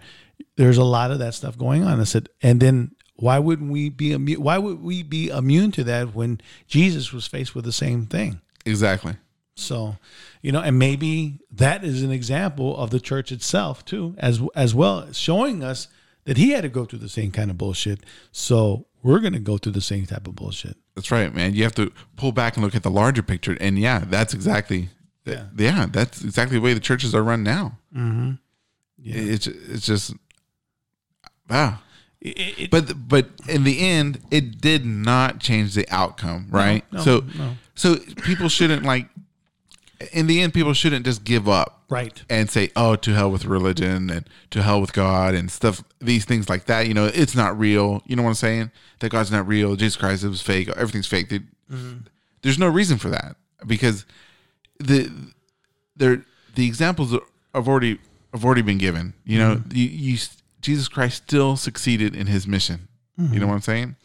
There's 0.55 0.77
a 0.77 0.83
lot 0.83 1.11
of 1.11 1.19
that 1.19 1.33
stuff 1.33 1.57
going 1.57 1.83
on. 1.83 1.99
I 1.99 2.03
said, 2.03 2.29
and 2.41 2.59
then 2.59 2.95
why 3.15 3.39
wouldn't 3.39 3.71
we 3.71 3.89
be 3.89 4.11
immune? 4.13 4.41
Why 4.41 4.57
would 4.57 4.81
we 4.81 5.03
be 5.03 5.29
immune 5.29 5.71
to 5.73 5.83
that 5.85 6.15
when 6.15 6.41
Jesus 6.67 7.13
was 7.13 7.27
faced 7.27 7.53
with 7.55 7.65
the 7.65 7.71
same 7.71 8.05
thing? 8.05 8.41
exactly 8.65 9.15
So, 9.55 9.97
you 10.41 10.51
know, 10.51 10.61
and 10.61 10.77
maybe 10.79 11.39
that 11.51 11.83
is 11.83 12.03
an 12.03 12.11
example 12.11 12.75
of 12.77 12.89
the 12.89 12.99
church 12.99 13.31
itself 13.31 13.85
too, 13.85 14.15
as 14.17 14.41
as 14.55 14.73
well, 14.73 15.11
showing 15.13 15.63
us 15.63 15.87
that 16.25 16.37
he 16.37 16.51
had 16.51 16.61
to 16.61 16.69
go 16.69 16.85
through 16.85 16.99
the 16.99 17.09
same 17.09 17.31
kind 17.31 17.49
of 17.49 17.57
bullshit. 17.57 18.01
So 18.31 18.85
we're 19.03 19.19
going 19.19 19.33
to 19.33 19.39
go 19.39 19.57
through 19.57 19.73
the 19.73 19.81
same 19.81 20.05
type 20.05 20.27
of 20.27 20.35
bullshit. 20.35 20.77
That's 20.95 21.11
right, 21.11 21.33
man. 21.33 21.53
You 21.53 21.63
have 21.63 21.75
to 21.75 21.91
pull 22.17 22.31
back 22.31 22.55
and 22.55 22.63
look 22.63 22.75
at 22.75 22.83
the 22.83 22.91
larger 22.91 23.23
picture, 23.23 23.57
and 23.59 23.79
yeah, 23.79 24.03
that's 24.05 24.33
exactly, 24.33 24.89
yeah, 25.25 25.45
yeah 25.57 25.87
that's 25.89 26.23
exactly 26.23 26.57
the 26.57 26.63
way 26.63 26.73
the 26.73 26.79
churches 26.79 27.15
are 27.15 27.23
run 27.23 27.43
now. 27.43 27.77
Mm-hmm. 27.95 28.33
It's 29.03 29.47
it's 29.47 29.85
just, 29.85 30.13
wow. 31.49 31.79
It, 32.19 32.59
it, 32.59 32.71
But 32.71 33.07
but 33.07 33.29
in 33.47 33.63
the 33.63 33.79
end, 33.79 34.19
it 34.29 34.61
did 34.61 34.85
not 34.85 35.39
change 35.39 35.73
the 35.73 35.87
outcome, 35.89 36.47
right? 36.51 36.83
no, 36.91 37.01
so 37.01 37.23
no. 37.35 37.55
so 37.73 37.97
people 38.23 38.49
shouldn't 38.49 38.83
like. 38.83 39.07
In 40.13 40.25
the 40.25 40.41
end, 40.41 40.53
people 40.53 40.73
shouldn't 40.73 41.05
just 41.05 41.23
give 41.23 41.47
up 41.47 41.83
right. 41.89 42.23
and 42.29 42.49
say, 42.49 42.71
"Oh, 42.75 42.95
to 42.97 43.13
hell 43.13 43.31
with 43.31 43.45
religion 43.45 44.09
and 44.09 44.27
to 44.49 44.61
hell 44.61 44.81
with 44.81 44.93
God 44.93 45.33
and 45.33 45.51
stuff." 45.51 45.83
These 46.01 46.25
things 46.25 46.49
like 46.49 46.65
that, 46.65 46.87
you 46.87 46.93
know, 46.93 47.05
it's 47.05 47.35
not 47.35 47.57
real. 47.59 48.01
You 48.05 48.15
know 48.15 48.23
what 48.23 48.29
I'm 48.29 48.35
saying? 48.35 48.71
That 48.99 49.09
God's 49.11 49.31
not 49.31 49.47
real. 49.47 49.75
Jesus 49.75 49.95
Christ, 49.97 50.23
it 50.23 50.29
was 50.29 50.41
fake. 50.41 50.67
Everything's 50.69 51.07
fake. 51.07 51.29
They- 51.29 51.41
There's 52.41 52.57
no 52.59 52.67
reason 52.67 52.97
for 52.97 53.09
that 53.09 53.35
because 53.67 54.05
the 54.79 55.11
there 55.95 56.25
the 56.55 56.65
examples 56.65 57.11
have 57.53 57.67
already 57.67 57.99
have 58.33 58.43
already 58.43 58.61
been 58.63 58.77
given. 58.79 59.13
You 59.25 59.37
know, 59.39 59.61
you, 59.71 59.85
you 59.85 60.17
Jesus 60.61 60.87
Christ 60.87 61.23
still 61.23 61.55
succeeded 61.55 62.15
in 62.15 62.27
his 62.27 62.47
mission. 62.47 62.87
You 63.17 63.39
know 63.39 63.45
what 63.47 63.53
I'm 63.53 63.61
saying? 63.61 63.95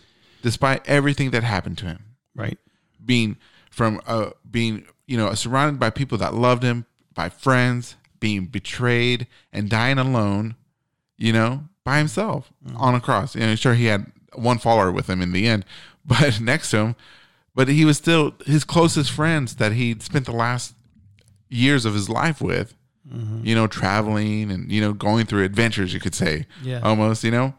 Despite 0.43 0.87
everything 0.87 1.31
that 1.31 1.43
happened 1.43 1.79
to 1.79 1.87
him 1.87 2.05
Right. 2.35 2.59
being 3.05 3.37
from 3.71 4.01
uh 4.07 4.31
being 4.51 4.85
you 5.07 5.17
know 5.17 5.33
surrounded 5.35 5.81
by 5.81 5.89
people 5.91 6.19
that 6.19 6.35
loved 6.35 6.63
him 6.63 6.85
by 7.15 7.31
friends 7.31 7.97
being 8.21 8.45
betrayed 8.47 9.27
and 9.53 9.71
dying 9.71 9.97
alone 9.99 10.55
you 11.17 11.33
know 11.33 11.65
by 11.87 11.99
himself 11.99 12.53
on 12.77 12.95
a 12.97 13.01
cross 13.01 13.35
you 13.37 13.41
know 13.47 13.55
sure 13.55 13.75
he 13.75 13.87
had 13.87 14.11
one 14.35 14.59
follower 14.59 14.91
with 14.93 15.09
him 15.09 15.23
in 15.23 15.31
the 15.33 15.47
end 15.47 15.65
but 16.05 16.41
next 16.41 16.71
to 16.73 16.79
him 16.79 16.97
but 17.55 17.69
he 17.69 17.85
was 17.85 17.97
still 17.97 18.35
his 18.45 18.65
closest 18.65 19.11
friends 19.11 19.57
that 19.57 19.73
he 19.73 19.97
spent 20.01 20.27
the 20.27 20.33
last 20.33 20.75
years 21.49 21.85
of 21.87 21.95
his 21.95 22.09
life 22.11 22.41
with 22.41 22.75
you 23.45 23.55
know 23.55 23.69
traveling 23.69 24.51
and 24.51 24.71
you 24.73 24.81
know 24.81 24.93
going 24.93 25.25
through 25.27 25.45
adventures 25.45 25.95
you 25.95 26.01
could 26.01 26.15
say 26.15 26.45
Yeah. 26.65 26.81
almost 26.83 27.23
you 27.23 27.31
know 27.31 27.55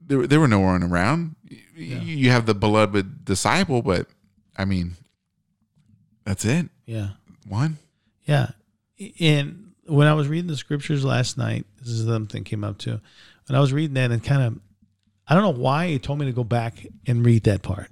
there, 0.00 0.26
there 0.28 0.38
were 0.38 0.46
no 0.48 0.60
one 0.60 0.84
around 0.84 1.34
you, 1.74 1.96
you 1.98 2.30
have 2.30 2.46
the 2.46 2.54
beloved 2.54 3.24
disciple 3.24 3.82
but 3.82 4.06
i 4.56 4.64
mean 4.64 4.94
that's 6.24 6.44
it 6.44 6.68
Yeah. 6.86 7.08
one 7.48 7.78
Yeah. 8.26 8.50
And 9.20 9.67
when 9.88 10.06
I 10.06 10.14
was 10.14 10.28
reading 10.28 10.48
the 10.48 10.56
scriptures 10.56 11.04
last 11.04 11.38
night, 11.38 11.66
this 11.78 11.88
is 11.88 12.06
something 12.06 12.44
came 12.44 12.64
up 12.64 12.78
too. 12.78 13.00
When 13.46 13.56
I 13.56 13.60
was 13.60 13.72
reading 13.72 13.94
that 13.94 14.10
and 14.10 14.22
kind 14.22 14.42
of, 14.42 14.58
I 15.26 15.34
don't 15.34 15.42
know 15.42 15.62
why 15.62 15.86
it 15.86 16.02
told 16.02 16.18
me 16.18 16.26
to 16.26 16.32
go 16.32 16.44
back 16.44 16.86
and 17.06 17.24
read 17.24 17.44
that 17.44 17.62
part 17.62 17.90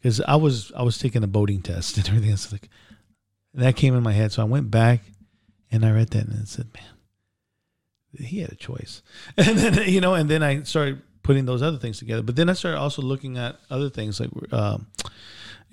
because 0.00 0.20
I 0.20 0.36
was 0.36 0.72
I 0.76 0.82
was 0.82 0.98
taking 0.98 1.24
a 1.24 1.26
boating 1.26 1.62
test 1.62 1.96
and 1.98 2.08
everything 2.08 2.30
else 2.30 2.50
like 2.52 2.68
that 3.54 3.76
came 3.76 3.94
in 3.94 4.02
my 4.02 4.12
head. 4.12 4.32
So 4.32 4.42
I 4.42 4.46
went 4.46 4.70
back 4.70 5.00
and 5.70 5.84
I 5.84 5.90
read 5.90 6.10
that 6.10 6.26
and 6.26 6.40
it 6.40 6.48
said, 6.48 6.68
man, 6.74 8.26
he 8.26 8.40
had 8.40 8.52
a 8.52 8.56
choice. 8.56 9.02
And 9.36 9.58
then 9.58 9.88
you 9.88 10.00
know, 10.00 10.14
and 10.14 10.30
then 10.30 10.42
I 10.42 10.62
started 10.62 11.02
putting 11.22 11.46
those 11.46 11.62
other 11.62 11.78
things 11.78 11.98
together. 11.98 12.22
But 12.22 12.36
then 12.36 12.48
I 12.48 12.52
started 12.52 12.78
also 12.78 13.02
looking 13.02 13.38
at 13.38 13.56
other 13.70 13.90
things 13.90 14.20
like 14.20 14.30
um, 14.52 14.86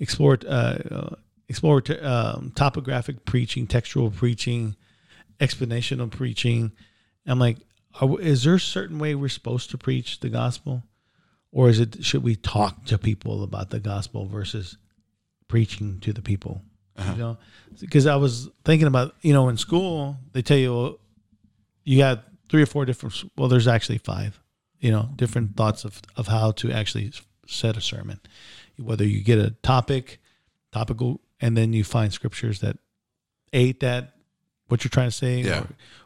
explore 0.00 0.38
uh, 0.46 0.78
uh, 0.90 1.14
explore 1.48 1.82
um, 2.00 2.52
topographic 2.54 3.24
preaching, 3.24 3.66
textual 3.66 4.10
preaching, 4.10 4.74
explanational 5.42 6.10
preaching. 6.10 6.72
I'm 7.26 7.38
like, 7.38 7.58
are, 8.00 8.20
is 8.20 8.44
there 8.44 8.54
a 8.54 8.60
certain 8.60 8.98
way 8.98 9.14
we're 9.14 9.28
supposed 9.28 9.70
to 9.70 9.78
preach 9.78 10.20
the 10.20 10.28
gospel, 10.28 10.84
or 11.50 11.68
is 11.68 11.80
it 11.80 12.04
should 12.04 12.22
we 12.22 12.36
talk 12.36 12.84
to 12.86 12.96
people 12.96 13.42
about 13.42 13.70
the 13.70 13.80
gospel 13.80 14.26
versus 14.26 14.78
preaching 15.48 15.98
to 16.00 16.12
the 16.12 16.22
people? 16.22 16.62
You 16.96 17.04
uh-huh. 17.04 17.14
know, 17.16 17.38
because 17.80 18.06
I 18.06 18.16
was 18.16 18.48
thinking 18.64 18.86
about 18.86 19.14
you 19.22 19.32
know 19.32 19.48
in 19.48 19.56
school 19.56 20.16
they 20.32 20.42
tell 20.42 20.58
you 20.58 20.72
well, 20.72 20.98
you 21.84 21.98
got 21.98 22.24
three 22.48 22.62
or 22.62 22.66
four 22.66 22.84
different. 22.84 23.24
Well, 23.36 23.48
there's 23.48 23.68
actually 23.68 23.98
five. 23.98 24.38
You 24.78 24.90
know, 24.90 25.10
different 25.16 25.56
thoughts 25.56 25.84
of 25.84 26.00
of 26.16 26.28
how 26.28 26.52
to 26.52 26.70
actually 26.70 27.12
set 27.46 27.76
a 27.76 27.80
sermon. 27.80 28.20
Whether 28.78 29.04
you 29.04 29.22
get 29.22 29.38
a 29.38 29.50
topic, 29.62 30.20
topical, 30.72 31.20
and 31.40 31.56
then 31.56 31.72
you 31.72 31.84
find 31.84 32.12
scriptures 32.12 32.60
that 32.60 32.78
aid 33.52 33.80
that 33.80 34.14
what 34.72 34.84
you're 34.84 34.88
trying 34.88 35.10
to 35.10 35.14
say, 35.24 35.40
Yeah. 35.42 35.64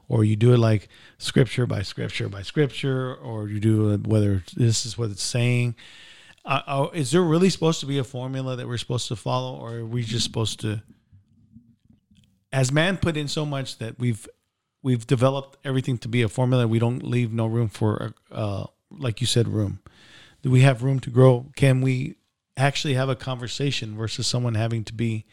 or, 0.08 0.18
or 0.18 0.24
you 0.24 0.34
do 0.34 0.52
it 0.52 0.58
like 0.58 0.88
scripture 1.18 1.66
by 1.66 1.82
scripture 1.82 2.28
by 2.28 2.42
scripture, 2.42 3.14
or 3.14 3.48
you 3.48 3.60
do 3.60 3.92
it 3.92 4.06
whether 4.08 4.42
this 4.56 4.84
is 4.84 4.98
what 4.98 5.10
it's 5.12 5.22
saying. 5.22 5.76
Uh, 6.44 6.62
uh, 6.66 6.88
is 6.92 7.12
there 7.12 7.22
really 7.22 7.48
supposed 7.48 7.78
to 7.80 7.86
be 7.86 7.98
a 7.98 8.04
formula 8.04 8.56
that 8.56 8.66
we're 8.66 8.76
supposed 8.76 9.06
to 9.08 9.14
follow, 9.14 9.54
or 9.56 9.76
are 9.76 9.86
we 9.86 10.02
just 10.02 10.24
supposed 10.24 10.58
to, 10.60 10.82
as 12.52 12.72
man 12.72 12.96
put 12.96 13.16
in 13.16 13.28
so 13.28 13.46
much 13.46 13.78
that 13.78 13.98
we've 14.00 14.26
we've 14.82 15.06
developed 15.06 15.56
everything 15.64 15.98
to 15.98 16.08
be 16.08 16.22
a 16.22 16.28
formula, 16.28 16.66
we 16.66 16.78
don't 16.80 17.02
leave 17.04 17.32
no 17.32 17.46
room 17.46 17.68
for, 17.68 18.14
uh, 18.30 18.64
like 18.90 19.20
you 19.20 19.26
said, 19.26 19.46
room. 19.48 19.80
Do 20.42 20.50
we 20.50 20.60
have 20.62 20.82
room 20.84 21.00
to 21.00 21.10
grow? 21.10 21.46
Can 21.56 21.80
we 21.80 22.16
actually 22.56 22.94
have 22.94 23.08
a 23.08 23.16
conversation 23.16 23.96
versus 23.96 24.26
someone 24.28 24.54
having 24.54 24.84
to 24.84 24.92
be 24.94 25.24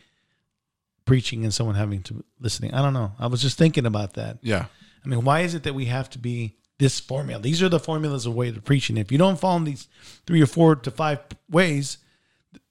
preaching 1.06 1.44
and 1.44 1.54
someone 1.54 1.76
having 1.76 2.02
to 2.04 2.24
listening? 2.40 2.74
I 2.74 2.82
don't 2.82 2.94
know. 2.94 3.12
I 3.20 3.28
was 3.28 3.42
just 3.42 3.58
thinking 3.58 3.86
about 3.86 4.14
that. 4.14 4.40
yeah 4.42 4.66
I 5.04 5.08
mean, 5.08 5.24
why 5.24 5.42
is 5.42 5.54
it 5.54 5.64
that 5.64 5.76
we 5.76 5.86
have 5.86 6.10
to 6.12 6.20
be 6.20 6.56
this 6.80 7.00
formula? 7.00 7.42
These 7.42 7.62
are 7.62 7.70
the 7.70 7.80
formulas 7.80 8.26
of 8.26 8.36
way 8.36 8.52
to 8.52 8.62
preaching. 8.62 8.98
If 8.98 9.12
you 9.12 9.18
don't 9.18 9.40
follow 9.40 9.60
these 9.60 9.88
three 10.26 10.42
or 10.42 10.46
four 10.46 10.76
to 10.76 10.92
five 10.92 11.20
ways, 11.50 11.98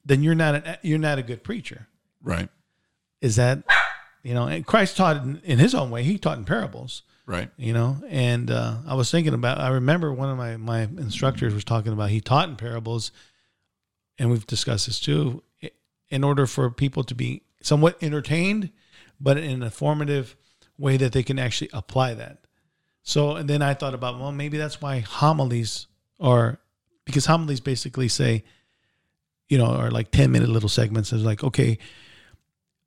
then 0.05 0.23
you're 0.23 0.35
not 0.35 0.55
a, 0.55 0.79
you're 0.81 0.99
not 0.99 1.19
a 1.19 1.23
good 1.23 1.43
preacher. 1.43 1.87
right 2.21 2.49
Is 3.21 3.35
that 3.35 3.63
you 4.23 4.33
know? 4.33 4.47
And 4.47 4.65
Christ 4.65 4.97
taught 4.97 5.17
in, 5.17 5.41
in 5.43 5.59
his 5.59 5.75
own 5.75 5.89
way. 5.91 6.03
He 6.03 6.17
taught 6.17 6.37
in 6.37 6.45
parables. 6.45 7.03
right 7.25 7.49
You 7.57 7.73
know, 7.73 7.97
and 8.07 8.49
uh, 8.49 8.77
I 8.87 8.95
was 8.95 9.11
thinking 9.11 9.33
about. 9.33 9.59
I 9.59 9.69
remember 9.69 10.11
one 10.11 10.29
of 10.29 10.37
my 10.37 10.57
my 10.57 10.81
instructors 10.81 11.53
was 11.53 11.63
talking 11.63 11.93
about 11.93 12.09
he 12.09 12.21
taught 12.21 12.49
in 12.49 12.55
parables, 12.55 13.11
and 14.17 14.31
we've 14.31 14.47
discussed 14.47 14.87
this 14.87 14.99
too. 14.99 15.43
In 16.09 16.23
order 16.23 16.45
for 16.45 16.69
people 16.69 17.03
to 17.05 17.15
be 17.15 17.41
somewhat 17.63 17.97
entertained, 18.01 18.71
but 19.19 19.37
in 19.37 19.63
a 19.63 19.71
formative 19.71 20.35
way 20.77 20.97
that 20.97 21.13
they 21.13 21.23
can 21.23 21.39
actually 21.39 21.69
apply 21.73 22.13
that. 22.13 22.39
So, 23.01 23.35
and 23.35 23.49
then 23.49 23.61
I 23.61 23.73
thought 23.73 23.93
about, 23.93 24.19
well, 24.19 24.31
maybe 24.31 24.57
that's 24.57 24.81
why 24.81 24.99
homilies 24.99 25.87
are, 26.19 26.59
because 27.05 27.25
homilies 27.25 27.59
basically 27.59 28.07
say, 28.07 28.43
you 29.49 29.57
know, 29.57 29.65
are 29.65 29.91
like 29.91 30.11
10 30.11 30.31
minute 30.31 30.49
little 30.49 30.69
segments. 30.69 31.11
It's 31.11 31.23
like, 31.23 31.43
okay, 31.43 31.79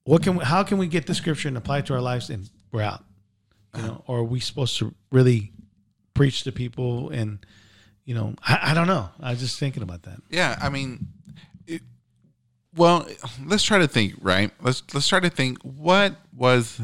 what 0.04 0.22
can, 0.22 0.36
we, 0.36 0.44
how 0.44 0.62
can 0.62 0.78
we 0.78 0.86
get 0.86 1.06
the 1.06 1.14
scripture 1.14 1.48
and 1.48 1.56
apply 1.56 1.78
it 1.78 1.86
to 1.86 1.94
our 1.94 2.00
lives 2.00 2.30
and 2.30 2.48
we're 2.72 2.82
out, 2.82 3.04
you 3.76 3.82
know, 3.82 4.04
or 4.06 4.18
are 4.18 4.24
we 4.24 4.40
supposed 4.40 4.78
to 4.78 4.94
really 5.10 5.52
preach 6.14 6.44
to 6.44 6.52
people 6.52 7.10
and, 7.10 7.44
you 8.04 8.14
know, 8.14 8.34
I, 8.42 8.70
I 8.70 8.74
don't 8.74 8.86
know. 8.86 9.10
I 9.20 9.30
was 9.30 9.40
just 9.40 9.58
thinking 9.58 9.82
about 9.82 10.04
that. 10.04 10.18
Yeah, 10.30 10.56
I 10.60 10.70
mean, 10.70 11.08
it, 11.66 11.82
well, 12.76 13.06
let's 13.44 13.62
try 13.62 13.78
to 13.78 13.88
think. 13.88 14.14
Right? 14.20 14.50
Let's 14.60 14.82
let's 14.92 15.08
try 15.08 15.20
to 15.20 15.30
think. 15.30 15.58
What 15.62 16.16
was 16.34 16.80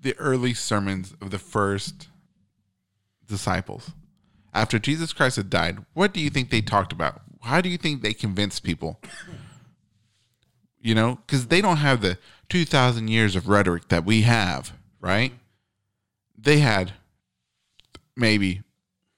the 0.00 0.16
early 0.18 0.54
sermons 0.54 1.14
of 1.20 1.30
the 1.30 1.38
first 1.38 2.08
disciples 3.26 3.92
after 4.52 4.78
Jesus 4.78 5.12
Christ 5.12 5.36
had 5.36 5.50
died? 5.50 5.78
What 5.94 6.12
do 6.12 6.20
you 6.20 6.30
think 6.30 6.50
they 6.50 6.60
talked 6.60 6.92
about? 6.92 7.22
How 7.42 7.60
do 7.60 7.68
you 7.68 7.78
think 7.78 8.02
they 8.02 8.12
convinced 8.12 8.62
people? 8.62 9.00
You 10.80 10.94
know, 10.94 11.18
because 11.26 11.46
they 11.46 11.60
don't 11.60 11.78
have 11.78 12.00
the 12.00 12.18
two 12.48 12.64
thousand 12.64 13.08
years 13.08 13.36
of 13.36 13.48
rhetoric 13.48 13.88
that 13.88 14.04
we 14.04 14.22
have, 14.22 14.72
right? 15.00 15.32
They 16.36 16.58
had 16.58 16.92
maybe 18.16 18.62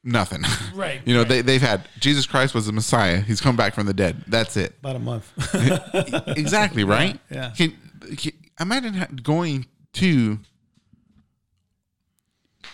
nothing. 0.04 0.42
Right, 0.74 1.02
you 1.04 1.12
know, 1.12 1.20
right. 1.20 1.28
they, 1.28 1.42
they've 1.42 1.60
had 1.60 1.86
Jesus 2.00 2.24
Christ 2.24 2.54
was 2.54 2.64
the 2.64 2.72
Messiah. 2.72 3.20
He's 3.20 3.42
come 3.42 3.56
back 3.56 3.74
from 3.74 3.84
the 3.84 3.92
dead. 3.92 4.24
That's 4.26 4.56
it. 4.56 4.74
About 4.80 4.96
a 4.96 4.98
month. 4.98 5.30
exactly, 6.38 6.82
right? 6.82 7.20
yeah. 7.30 7.52
Can, 7.54 7.76
can, 8.16 8.32
imagine 8.58 9.20
going 9.22 9.66
to, 9.94 10.38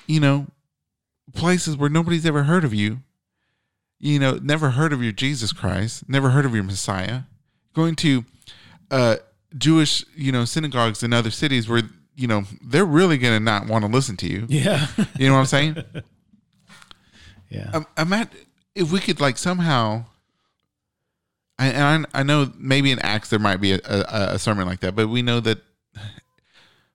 you 0.06 0.20
know, 0.20 0.46
places 1.34 1.76
where 1.76 1.90
nobody's 1.90 2.24
ever 2.24 2.44
heard 2.44 2.64
of 2.64 2.72
you. 2.72 2.98
You 3.98 4.20
know, 4.20 4.38
never 4.40 4.70
heard 4.70 4.92
of 4.92 5.02
your 5.02 5.12
Jesus 5.12 5.52
Christ, 5.52 6.08
never 6.08 6.30
heard 6.30 6.44
of 6.44 6.54
your 6.54 6.62
Messiah. 6.62 7.22
Going 7.74 7.96
to 7.96 8.24
uh, 8.92 9.16
Jewish, 9.56 10.04
you 10.14 10.30
know, 10.30 10.44
synagogues 10.44 11.02
in 11.02 11.12
other 11.12 11.32
cities 11.32 11.68
where, 11.68 11.82
you 12.14 12.28
know, 12.28 12.44
they're 12.62 12.84
really 12.84 13.18
going 13.18 13.34
to 13.34 13.40
not 13.40 13.66
want 13.66 13.84
to 13.84 13.90
listen 13.90 14.16
to 14.18 14.28
you. 14.28 14.46
yeah. 14.48 14.86
You 15.18 15.26
know 15.26 15.34
what 15.34 15.40
I'm 15.40 15.46
saying? 15.46 15.82
yeah. 17.50 17.70
Um, 17.72 17.86
imagine 17.96 18.38
if 18.74 18.90
we 18.92 19.00
could 19.00 19.20
like 19.20 19.38
somehow. 19.38 20.04
I, 21.58 21.66
and 21.68 22.06
I, 22.14 22.20
I 22.20 22.22
know 22.22 22.52
maybe 22.56 22.92
in 22.92 22.98
Acts 23.00 23.30
there 23.30 23.38
might 23.40 23.56
be 23.56 23.72
a, 23.72 23.80
a, 23.84 24.04
a 24.34 24.38
sermon 24.38 24.66
like 24.66 24.80
that, 24.80 24.94
but 24.94 25.08
we 25.08 25.22
know 25.22 25.40
that 25.40 25.58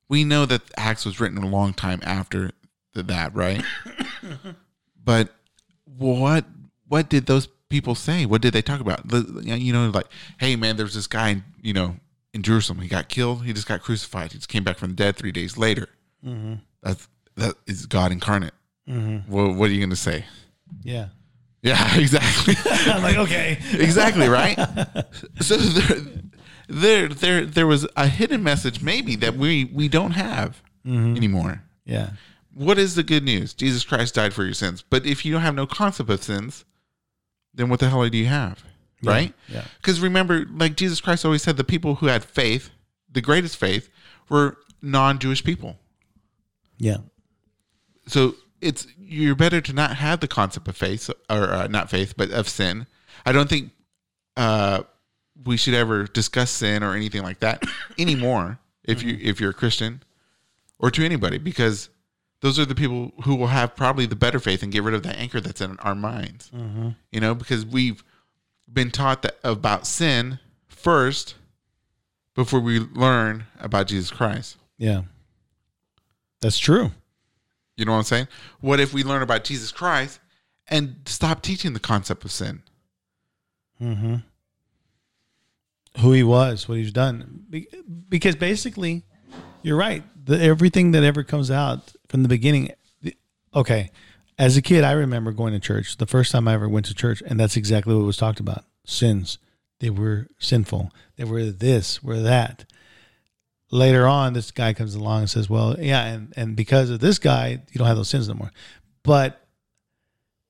we 0.07 0.23
know 0.23 0.45
that 0.45 0.61
Acts 0.77 1.05
was 1.05 1.19
written 1.19 1.37
a 1.39 1.47
long 1.47 1.73
time 1.73 1.99
after 2.03 2.51
th- 2.93 3.07
that, 3.07 3.35
right? 3.35 3.61
but 5.03 5.29
what 5.97 6.45
what 6.87 7.09
did 7.09 7.25
those 7.25 7.47
people 7.69 7.95
say? 7.95 8.25
What 8.25 8.41
did 8.41 8.53
they 8.53 8.61
talk 8.61 8.79
about? 8.79 9.07
The- 9.07 9.41
You 9.43 9.73
know, 9.73 9.89
like, 9.89 10.07
hey 10.39 10.55
man, 10.55 10.77
there's 10.77 10.93
this 10.93 11.07
guy, 11.07 11.29
in, 11.29 11.43
you 11.61 11.73
know, 11.73 11.97
in 12.33 12.41
Jerusalem. 12.43 12.79
He 12.79 12.87
got 12.87 13.09
killed. 13.09 13.43
He 13.45 13.51
just 13.53 13.67
got 13.67 13.81
crucified. 13.81 14.31
He 14.31 14.37
just 14.37 14.49
came 14.49 14.63
back 14.63 14.77
from 14.77 14.91
the 14.91 14.95
dead 14.95 15.15
three 15.17 15.31
days 15.31 15.57
later. 15.57 15.89
That's 16.81 17.07
that 17.35 17.55
is 17.67 17.85
God 17.85 18.11
incarnate. 18.11 18.53
Well, 19.27 19.53
what 19.53 19.69
are 19.69 19.73
you 19.73 19.79
going 19.79 19.89
to 19.89 19.95
say? 19.95 20.25
Yeah. 20.81 21.09
Yeah, 21.63 21.97
exactly. 21.97 22.55
I'm 22.91 23.01
like, 23.03 23.17
okay. 23.17 23.57
exactly, 23.73 24.27
right? 24.27 24.57
So 25.41 25.57
there, 25.57 26.01
there 26.67 27.07
there 27.07 27.45
there 27.45 27.67
was 27.67 27.87
a 27.95 28.07
hidden 28.07 28.43
message 28.43 28.81
maybe 28.81 29.15
that 29.17 29.35
we 29.35 29.65
we 29.65 29.87
don't 29.87 30.11
have 30.11 30.61
mm-hmm. 30.85 31.15
anymore. 31.15 31.63
Yeah. 31.85 32.11
What 32.53 32.77
is 32.77 32.95
the 32.95 33.03
good 33.03 33.23
news? 33.23 33.53
Jesus 33.53 33.83
Christ 33.83 34.15
died 34.15 34.33
for 34.33 34.43
your 34.43 34.53
sins. 34.53 34.83
But 34.87 35.05
if 35.05 35.25
you 35.25 35.33
don't 35.33 35.41
have 35.41 35.55
no 35.55 35.65
concept 35.65 36.09
of 36.09 36.23
sins, 36.23 36.65
then 37.53 37.69
what 37.69 37.79
the 37.79 37.89
hell 37.89 38.07
do 38.07 38.17
you 38.17 38.27
have? 38.27 38.63
Right? 39.01 39.33
yeah. 39.49 39.65
Because 39.81 39.99
remember, 39.99 40.45
like 40.49 40.75
Jesus 40.75 41.01
Christ 41.01 41.25
always 41.25 41.41
said, 41.41 41.57
the 41.57 41.65
people 41.65 41.95
who 41.95 42.05
had 42.05 42.23
faith, 42.23 42.69
the 43.11 43.21
greatest 43.21 43.57
faith, 43.57 43.89
were 44.29 44.57
non-Jewish 44.81 45.43
people. 45.43 45.77
Yeah. 46.77 46.97
so 48.07 48.35
it's 48.63 48.87
you're 48.99 49.35
better 49.35 49.59
to 49.61 49.73
not 49.73 49.97
have 49.97 50.19
the 50.19 50.27
concept 50.27 50.67
of 50.67 50.75
faith 50.77 51.09
or 51.29 51.43
uh, 51.51 51.67
not 51.67 51.89
faith 51.89 52.13
but 52.17 52.31
of 52.31 52.47
sin 52.49 52.87
i 53.25 53.31
don't 53.31 53.49
think 53.49 53.71
uh 54.37 54.81
we 55.45 55.57
should 55.57 55.73
ever 55.73 56.05
discuss 56.05 56.49
sin 56.51 56.83
or 56.83 56.93
anything 56.95 57.21
like 57.23 57.39
that 57.39 57.61
anymore 57.99 58.59
if 58.83 59.03
you 59.03 59.17
if 59.21 59.39
you're 59.39 59.51
a 59.51 59.53
christian 59.53 60.01
or 60.79 60.89
to 60.91 61.03
anybody 61.05 61.37
because 61.37 61.89
those 62.41 62.57
are 62.59 62.65
the 62.65 62.75
people 62.75 63.11
who 63.23 63.35
will 63.35 63.47
have 63.47 63.75
probably 63.75 64.05
the 64.05 64.15
better 64.15 64.39
faith 64.39 64.63
and 64.63 64.71
get 64.71 64.83
rid 64.83 64.93
of 64.93 65.03
the 65.03 65.15
anchor 65.17 65.39
that's 65.41 65.61
in 65.61 65.77
our 65.79 65.95
minds 65.95 66.51
you 67.11 67.19
know 67.19 67.33
because 67.35 67.65
we've 67.65 68.03
been 68.71 68.91
taught 68.91 69.21
that 69.23 69.37
about 69.43 69.85
sin 69.87 70.39
first 70.67 71.35
before 72.35 72.59
we 72.59 72.79
learn 72.79 73.45
about 73.59 73.87
jesus 73.87 74.09
christ 74.11 74.57
Yeah. 74.77 75.03
That's 76.41 76.59
true. 76.59 76.91
You 77.75 77.85
know 77.85 77.91
what 77.93 77.99
I'm 77.99 78.03
saying? 78.03 78.27
What 78.61 78.79
if 78.79 78.93
we 78.93 79.03
learn 79.03 79.21
about 79.21 79.43
Jesus 79.43 79.71
Christ 79.71 80.19
and 80.67 80.97
stop 81.05 81.41
teaching 81.41 81.73
the 81.73 81.79
concept 81.79 82.23
of 82.23 82.31
sin? 82.31 82.61
Mm-hmm. 83.81 84.15
Who 85.99 86.11
he 86.11 86.23
was, 86.23 86.67
what 86.67 86.77
he's 86.77 86.91
done. 86.91 87.45
Because 88.09 88.35
basically, 88.35 89.03
you're 89.61 89.77
right. 89.77 90.03
The, 90.25 90.41
everything 90.41 90.91
that 90.91 91.03
ever 91.03 91.23
comes 91.23 91.51
out 91.51 91.93
from 92.07 92.23
the 92.23 92.29
beginning. 92.29 92.71
the- 93.01 93.15
Okay. 93.55 93.91
As 94.39 94.57
a 94.57 94.61
kid, 94.63 94.83
I 94.83 94.93
remember 94.93 95.31
going 95.31 95.53
to 95.53 95.59
church 95.59 95.97
the 95.97 96.07
first 96.07 96.31
time 96.31 96.47
I 96.47 96.53
ever 96.55 96.67
went 96.67 96.87
to 96.87 96.95
church, 96.95 97.21
and 97.25 97.39
that's 97.39 97.55
exactly 97.55 97.93
what 97.95 98.05
was 98.05 98.17
talked 98.17 98.39
about 98.39 98.65
sins. 98.85 99.37
They 99.79 99.91
were 99.91 100.27
sinful. 100.39 100.91
They 101.17 101.23
were 101.23 101.45
this, 101.45 102.01
were 102.01 102.19
that. 102.21 102.65
Later 103.73 104.05
on, 104.05 104.33
this 104.33 104.51
guy 104.51 104.73
comes 104.73 104.93
along 104.93 105.21
and 105.21 105.29
says, 105.31 105.49
Well, 105.49 105.75
yeah, 105.79 106.05
and, 106.05 106.31
and 106.37 106.55
because 106.55 106.91
of 106.91 106.99
this 106.99 107.17
guy, 107.17 107.59
you 107.71 107.79
don't 107.79 107.87
have 107.87 107.97
those 107.97 108.07
sins 108.07 108.27
no 108.27 108.35
more. 108.35 108.51
But 109.01 109.47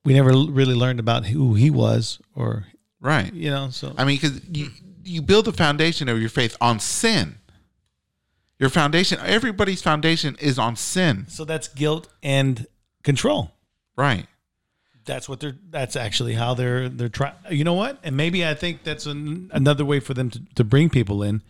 we 0.04 0.12
never 0.12 0.28
really 0.30 0.74
learned 0.74 1.00
about 1.00 1.24
who 1.24 1.54
he 1.54 1.70
was 1.70 2.20
or, 2.36 2.66
Right. 3.00 3.32
you 3.32 3.48
know, 3.48 3.70
so. 3.70 3.94
I 3.96 4.04
mean, 4.04 4.16
because 4.20 4.42
you, 4.52 4.68
you 5.04 5.22
build 5.22 5.46
the 5.46 5.54
foundation 5.54 6.10
of 6.10 6.20
your 6.20 6.28
faith 6.28 6.54
on 6.60 6.78
sin. 6.80 7.36
Your 8.58 8.68
foundation, 8.68 9.18
everybody's 9.24 9.80
foundation 9.80 10.36
is 10.38 10.58
on 10.58 10.76
sin. 10.76 11.24
So 11.28 11.46
that's 11.46 11.68
guilt 11.68 12.08
and 12.22 12.66
control. 13.04 13.52
Right. 13.96 14.26
That's 15.06 15.30
what 15.30 15.40
they're. 15.40 15.56
That's 15.70 15.96
actually 15.96 16.34
how 16.34 16.52
they're 16.52 16.88
they're 16.90 17.08
trying. 17.08 17.34
You 17.50 17.64
know 17.64 17.74
what? 17.74 17.98
And 18.02 18.16
maybe 18.16 18.46
I 18.46 18.54
think 18.54 18.84
that's 18.84 19.06
an, 19.06 19.50
another 19.52 19.84
way 19.84 20.00
for 20.00 20.12
them 20.14 20.30
to, 20.30 20.40
to 20.56 20.64
bring 20.64 20.88
people 20.88 21.22
in 21.22 21.42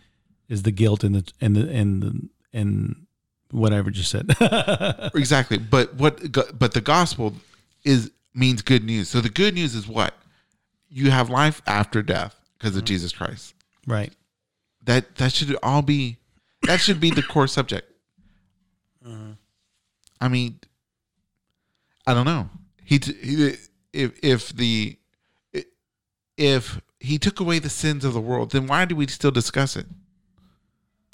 is 0.49 0.63
the 0.63 0.71
guilt 0.71 1.03
and 1.03 1.15
the 1.15 1.31
and 1.41 1.55
the 1.55 1.69
and 1.69 2.03
the, 2.03 2.29
and 2.53 3.05
whatever 3.51 3.91
just 3.91 4.11
said. 4.11 4.31
Exactly. 5.15 5.57
But 5.57 5.95
what 5.95 6.19
but 6.57 6.73
the 6.73 6.81
gospel 6.81 7.35
is 7.83 8.11
means 8.33 8.61
good 8.61 8.83
news. 8.83 9.09
So 9.09 9.21
the 9.21 9.29
good 9.29 9.53
news 9.53 9.75
is 9.75 9.87
what? 9.87 10.13
You 10.89 11.11
have 11.11 11.29
life 11.29 11.61
after 11.65 12.01
death 12.01 12.39
because 12.57 12.75
of 12.75 12.81
mm-hmm. 12.81 12.87
Jesus 12.87 13.11
Christ. 13.11 13.53
right. 13.87 14.11
that 14.83 15.15
that 15.15 15.31
should 15.31 15.55
all 15.61 15.81
be 15.81 16.17
that 16.63 16.79
should 16.79 16.99
be 16.99 17.11
the 17.11 17.21
core 17.31 17.47
subject 17.47 17.91
mm-hmm. 19.05 19.31
i 20.21 20.27
mean 20.27 20.59
i 22.07 22.13
don't 22.13 22.25
know 22.25 22.49
he, 22.83 22.99
t- 22.99 23.13
he 23.13 23.55
if 23.93 24.19
if 24.23 24.49
the 24.49 24.97
if 26.37 26.81
he 26.99 27.17
took 27.17 27.39
away 27.39 27.59
the 27.59 27.69
sins 27.69 28.03
of 28.03 28.13
the 28.13 28.21
world 28.21 28.51
then 28.51 28.67
why 28.67 28.85
do 28.85 28.95
we 28.95 29.07
still 29.07 29.31
discuss 29.31 29.75
it 29.75 29.85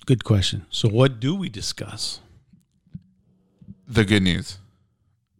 Good 0.05 0.23
question. 0.23 0.65
So 0.69 0.89
what 0.89 1.19
do 1.19 1.35
we 1.35 1.49
discuss? 1.49 2.19
the 3.91 4.05
good 4.05 4.23
news. 4.23 4.57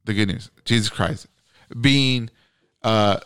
The 0.06 0.14
good 0.14 0.28
news. 0.28 0.52
Jesus 0.66 0.90
christ 0.90 1.28
being 1.80 2.30
uh 2.84 3.18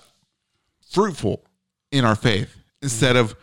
fruitful 0.91 1.43
in 1.91 2.05
our 2.05 2.15
faith 2.15 2.55
instead 2.81 3.15
of 3.15 3.35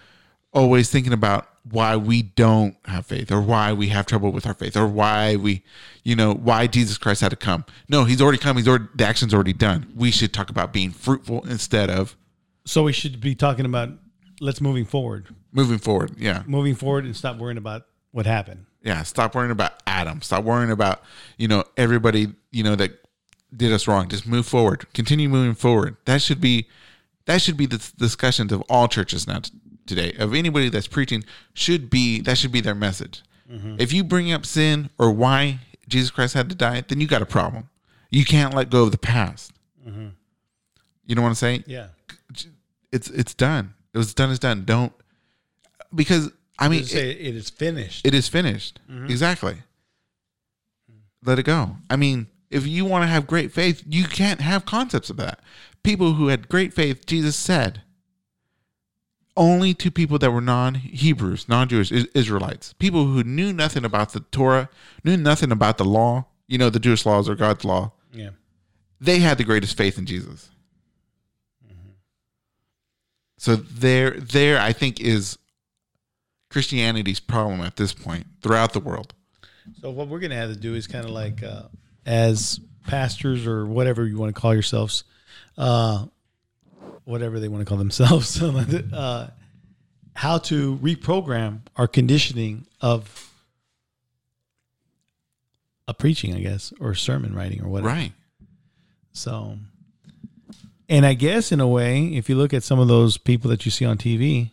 always 0.53 0.91
thinking 0.91 1.13
about 1.13 1.49
why 1.69 1.97
we 1.97 2.23
don't 2.23 2.77
have 2.85 3.05
faith 3.07 3.33
or 3.33 3.41
why 3.41 3.73
we 3.73 3.89
have 3.89 4.07
trouble 4.07 4.31
with 4.31 4.47
our 4.47 4.55
faith 4.55 4.77
or 4.77 4.87
why 4.87 5.35
we 5.35 5.65
you 6.05 6.15
know 6.15 6.33
why 6.35 6.67
jesus 6.67 6.99
christ 6.99 7.21
had 7.21 7.31
to 7.31 7.37
come. 7.37 7.65
No 7.89 8.05
he's 8.05 8.23
already 8.23 8.39
come. 8.39 8.57
He's 8.57 8.69
already 8.69 8.87
the 8.95 9.05
action's 9.05 9.35
already 9.35 9.53
done. 9.53 9.93
We 9.97 10.11
should 10.13 10.33
talk 10.33 10.51
about 10.51 10.73
being 10.73 10.91
fruitful 10.93 11.45
instead 11.49 11.91
of 11.91 12.17
So 12.65 12.85
we 12.85 12.93
should 12.93 13.21
be 13.21 13.35
talking 13.35 13.67
about 13.67 13.89
let's 14.43 14.61
moving 14.61 14.85
forward, 14.85 15.29
moving 15.53 15.79
forward 15.79 16.13
yeah 16.19 16.43
moving 16.47 16.75
forward, 16.75 17.05
and 17.05 17.17
stop 17.17 17.39
worrying 17.39 17.59
about 17.59 17.87
what 18.11 18.27
happened. 18.27 18.67
yeah 18.83 19.03
stop 19.03 19.35
worrying 19.35 19.51
about 19.51 19.73
adam 19.87 20.21
stop 20.21 20.45
worrying 20.45 20.71
about 20.71 21.03
you 21.39 21.49
know 21.49 21.65
everybody 21.77 22.29
you 22.51 22.63
know 22.63 22.75
that 22.77 22.91
did 23.57 23.73
us 23.73 23.87
wrong 23.87 24.09
just 24.09 24.27
move 24.27 24.47
forward 24.47 24.93
continue 24.93 25.29
moving 25.29 25.55
forward 25.55 25.97
that 26.05 26.21
should 26.21 26.41
be 26.41 26.67
that 27.27 27.41
should 27.41 27.57
be 27.57 27.67
the 27.67 27.93
discussions 27.99 28.53
of 28.53 28.63
all 28.69 28.89
churches 28.89 29.27
now 29.27 29.39
t- 29.39 29.51
today 29.87 30.13
of 30.19 30.35
anybody 30.35 30.69
that's 30.69 30.87
preaching 30.87 31.25
should 31.55 31.89
be 31.89 32.21
that 32.21 32.37
should 32.37 32.53
be 32.53 32.61
their 32.61 32.75
message 32.75 33.23
mm-hmm. 33.51 33.77
if 33.79 33.93
you 33.93 34.03
bring 34.05 34.33
up 34.33 34.45
sin 34.45 34.91
or 34.99 35.11
why 35.11 35.59
Jesus 35.93 36.11
Christ 36.11 36.35
had 36.35 36.49
to 36.49 36.55
die, 36.55 36.83
then 36.89 37.01
you 37.01 37.07
got 37.07 37.23
a 37.23 37.27
problem. 37.27 37.69
You 38.11 38.25
can't 38.25 38.55
let 38.55 38.71
go 38.71 38.85
of 38.85 38.93
the 38.93 38.99
past. 38.99 39.53
Mm-hmm. 39.87 40.09
You 41.07 41.15
know 41.15 41.23
what 41.23 41.29
I'm 41.29 41.35
saying? 41.35 41.65
Yeah. 41.67 41.89
It's 42.91 43.09
it's 43.09 43.35
done. 43.35 43.75
It 43.95 43.99
was 43.99 44.15
done. 44.15 44.31
Is 44.31 44.39
done. 44.39 44.65
Don't 44.65 44.93
because 45.95 46.31
I 46.59 46.69
mean 46.69 46.85
say 46.85 47.11
it 47.11 47.35
is 47.37 47.51
finished. 47.51 48.07
it 48.07 48.15
is 48.15 48.29
finished. 48.29 48.81
Mm-hmm. 48.91 49.11
Exactly. 49.11 49.57
Let 51.25 51.39
it 51.39 51.45
go. 51.45 51.77
I 51.89 51.97
mean, 51.97 52.27
if 52.51 52.67
you 52.67 52.85
want 52.85 53.05
to 53.05 53.09
have 53.09 53.27
great 53.27 53.53
faith, 53.53 53.83
you 53.89 54.05
can't 54.05 54.41
have 54.41 54.65
concepts 54.67 55.09
of 55.09 55.17
that. 55.19 55.41
People 55.83 56.15
who 56.15 56.29
had 56.29 56.49
great 56.49 56.73
faith, 56.75 57.07
Jesus 57.07 57.37
said, 57.37 57.83
only 59.37 59.73
to 59.75 59.91
people 59.91 60.19
that 60.19 60.31
were 60.31 60.41
non 60.41 60.75
Hebrews, 60.75 61.49
non 61.49 61.69
Jewish 61.69 61.91
Israelites, 61.91 62.75
people 62.75 63.07
who 63.07 63.25
knew 63.25 63.53
nothing 63.53 63.85
about 63.85 64.13
the 64.13 64.21
Torah, 64.21 64.69
knew 65.05 65.17
nothing 65.17 65.51
about 65.51 65.79
the 65.79 65.85
law, 65.85 66.27
you 66.47 66.59
know, 66.59 66.71
the 66.71 66.79
Jewish 66.79 67.07
laws 67.07 67.29
or 67.29 67.35
God's 67.35 67.65
law, 67.65 67.93
yeah. 68.13 68.31
they 69.01 69.21
had 69.21 69.39
the 69.39 69.45
greatest 69.45 69.77
faith 69.77 69.97
in 69.97 70.07
Jesus. 70.07 70.51
So 73.43 73.57
there, 73.57 74.13
there, 74.13 74.61
I 74.61 74.73
think 74.73 75.01
is 75.01 75.37
Christianity's 76.49 77.19
problem 77.19 77.61
at 77.61 77.75
this 77.75 77.93
point 77.93 78.25
throughout 78.41 78.73
the 78.73 78.79
world. 78.79 79.15
So 79.81 79.91
what 79.91 80.07
we're 80.07 80.21
gonna 80.21 80.37
have 80.37 80.51
to 80.51 80.57
do 80.57 80.77
is 80.77 80.87
kind 80.87 81.05
of 81.05 81.11
like 81.11 81.43
uh, 81.43 81.63
as 82.07 82.61
pastors 82.87 83.45
or 83.45 83.67
whatever 83.67 84.07
you 84.07 84.17
want 84.17 84.33
to 84.33 84.41
call 84.41 84.55
yourselves, 84.55 85.03
uh, 85.59 86.07
whatever 87.03 87.41
they 87.41 87.49
want 87.49 87.63
to 87.63 87.69
call 87.69 87.79
themselves, 87.79 88.41
uh, 88.43 89.31
how 90.15 90.39
to 90.39 90.77
reprogram 90.77 91.63
our 91.75 91.89
conditioning 91.89 92.65
of 92.81 93.29
a 95.89 95.95
preaching, 95.95 96.37
I 96.37 96.39
guess, 96.39 96.73
or 96.79 96.95
sermon 96.95 97.35
writing 97.35 97.61
or 97.61 97.69
whatever. 97.69 97.89
Right. 97.89 98.13
So, 99.11 99.59
and 100.93 101.07
I 101.07 101.15
guess 101.15 101.51
in 101.51 101.59
a 101.59 101.67
way, 101.67 102.05
if 102.05 102.29
you 102.29 102.37
look 102.37 102.53
at 102.53 102.63
some 102.63 102.79
of 102.79 102.87
those 102.87 103.17
people 103.17 103.49
that 103.49 103.65
you 103.65 103.71
see 103.71 103.87
on 103.87 103.97
TV, 103.97 104.51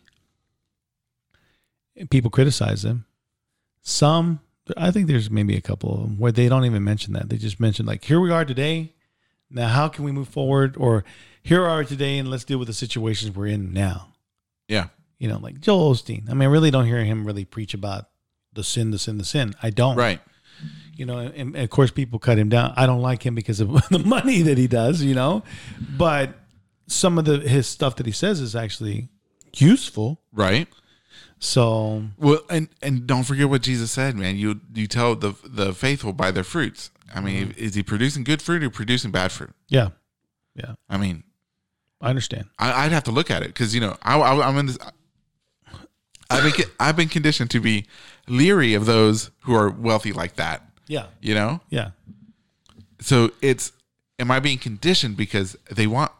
people 2.08 2.30
criticize 2.30 2.80
them. 2.80 3.04
Some, 3.82 4.40
I 4.74 4.90
think 4.90 5.06
there's 5.06 5.30
maybe 5.30 5.54
a 5.54 5.60
couple 5.60 5.92
of 5.92 6.00
them 6.00 6.18
where 6.18 6.32
they 6.32 6.48
don't 6.48 6.64
even 6.64 6.82
mention 6.82 7.12
that. 7.12 7.28
They 7.28 7.36
just 7.36 7.60
mention 7.60 7.84
like, 7.84 8.02
"Here 8.04 8.18
we 8.18 8.30
are 8.30 8.46
today. 8.46 8.94
Now, 9.50 9.68
how 9.68 9.88
can 9.88 10.02
we 10.02 10.12
move 10.12 10.28
forward?" 10.28 10.76
Or, 10.78 11.04
"Here 11.42 11.60
we 11.60 11.68
are 11.68 11.84
today, 11.84 12.16
and 12.16 12.30
let's 12.30 12.44
deal 12.44 12.58
with 12.58 12.68
the 12.68 12.74
situations 12.74 13.36
we're 13.36 13.48
in 13.48 13.74
now." 13.74 14.14
Yeah. 14.66 14.86
You 15.18 15.28
know, 15.28 15.38
like 15.38 15.60
Joel 15.60 15.94
Osteen. 15.94 16.30
I 16.30 16.32
mean, 16.32 16.48
I 16.48 16.50
really 16.50 16.70
don't 16.70 16.86
hear 16.86 17.04
him 17.04 17.26
really 17.26 17.44
preach 17.44 17.74
about 17.74 18.08
the 18.54 18.64
sin, 18.64 18.92
the 18.92 18.98
sin, 18.98 19.18
the 19.18 19.24
sin. 19.24 19.54
I 19.62 19.68
don't. 19.68 19.96
Right. 19.96 20.22
You 21.00 21.06
know, 21.06 21.16
and, 21.16 21.34
and 21.34 21.56
of 21.56 21.70
course, 21.70 21.90
people 21.90 22.18
cut 22.18 22.38
him 22.38 22.50
down. 22.50 22.74
I 22.76 22.84
don't 22.84 23.00
like 23.00 23.24
him 23.24 23.34
because 23.34 23.58
of 23.58 23.70
the 23.90 23.98
money 23.98 24.42
that 24.42 24.58
he 24.58 24.66
does. 24.66 25.02
You 25.02 25.14
know, 25.14 25.42
but 25.96 26.34
some 26.88 27.16
of 27.16 27.24
the 27.24 27.38
his 27.38 27.66
stuff 27.66 27.96
that 27.96 28.04
he 28.04 28.12
says 28.12 28.38
is 28.38 28.54
actually 28.54 29.08
useful. 29.56 30.20
Right. 30.30 30.68
So 31.38 32.04
Well, 32.18 32.40
and 32.50 32.68
and 32.82 33.06
don't 33.06 33.24
forget 33.24 33.48
what 33.48 33.62
Jesus 33.62 33.90
said, 33.90 34.14
man. 34.14 34.36
You 34.36 34.60
you 34.74 34.86
tell 34.86 35.14
the 35.16 35.32
the 35.42 35.72
faithful 35.72 36.12
by 36.12 36.32
their 36.32 36.44
fruits. 36.44 36.90
I 37.14 37.22
mean, 37.22 37.48
mm-hmm. 37.48 37.58
is 37.64 37.74
he 37.74 37.82
producing 37.82 38.22
good 38.22 38.42
fruit 38.42 38.62
or 38.62 38.68
producing 38.68 39.10
bad 39.10 39.32
fruit? 39.32 39.54
yeah, 39.68 39.88
yeah, 40.54 40.74
I 40.90 40.98
mean, 40.98 41.24
I 42.02 42.10
understand. 42.10 42.44
I, 42.58 42.84
I'd 42.84 42.92
have 42.92 43.04
to 43.04 43.10
look 43.10 43.30
at 43.30 43.42
it 43.42 43.48
because 43.48 43.74
you 43.74 43.80
know 43.80 43.96
I, 44.02 44.18
I 44.18 44.46
I'm 44.46 44.58
in 44.58 44.66
this. 44.66 44.78
I've 46.28 46.42
been 46.42 46.66
I've 46.78 46.96
been 46.96 47.08
conditioned 47.08 47.50
to 47.52 47.60
be 47.60 47.86
leery 48.28 48.74
of 48.74 48.84
those 48.84 49.30
who 49.44 49.54
are 49.54 49.70
wealthy 49.70 50.12
like 50.12 50.36
that. 50.36 50.69
Yeah, 50.90 51.06
You 51.20 51.34
know, 51.34 51.60
yeah, 51.70 51.90
so 53.00 53.30
it's 53.40 53.70
am 54.18 54.30
I 54.30 54.40
being 54.40 54.58
conditioned 54.58 55.16
because 55.16 55.56
they 55.70 55.86
want 55.86 56.10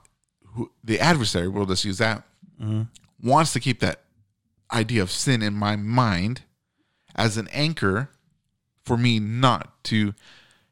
who, 0.55 0.71
the 0.85 1.01
adversary? 1.01 1.49
We'll 1.49 1.67
just 1.67 1.85
use 1.85 1.99
that 1.99 2.23
mm-hmm. 2.61 2.83
wants 3.21 3.53
to 3.55 3.61
keep 3.61 3.81
that 3.81 4.03
idea 4.73 5.03
of 5.03 5.11
sin 5.11 5.43
in 5.43 5.55
my 5.55 5.75
mind 5.75 6.43
as 7.17 7.37
an 7.37 7.49
anchor 7.53 8.11
for 8.85 8.97
me 8.97 9.19
not 9.19 9.83
to 9.85 10.15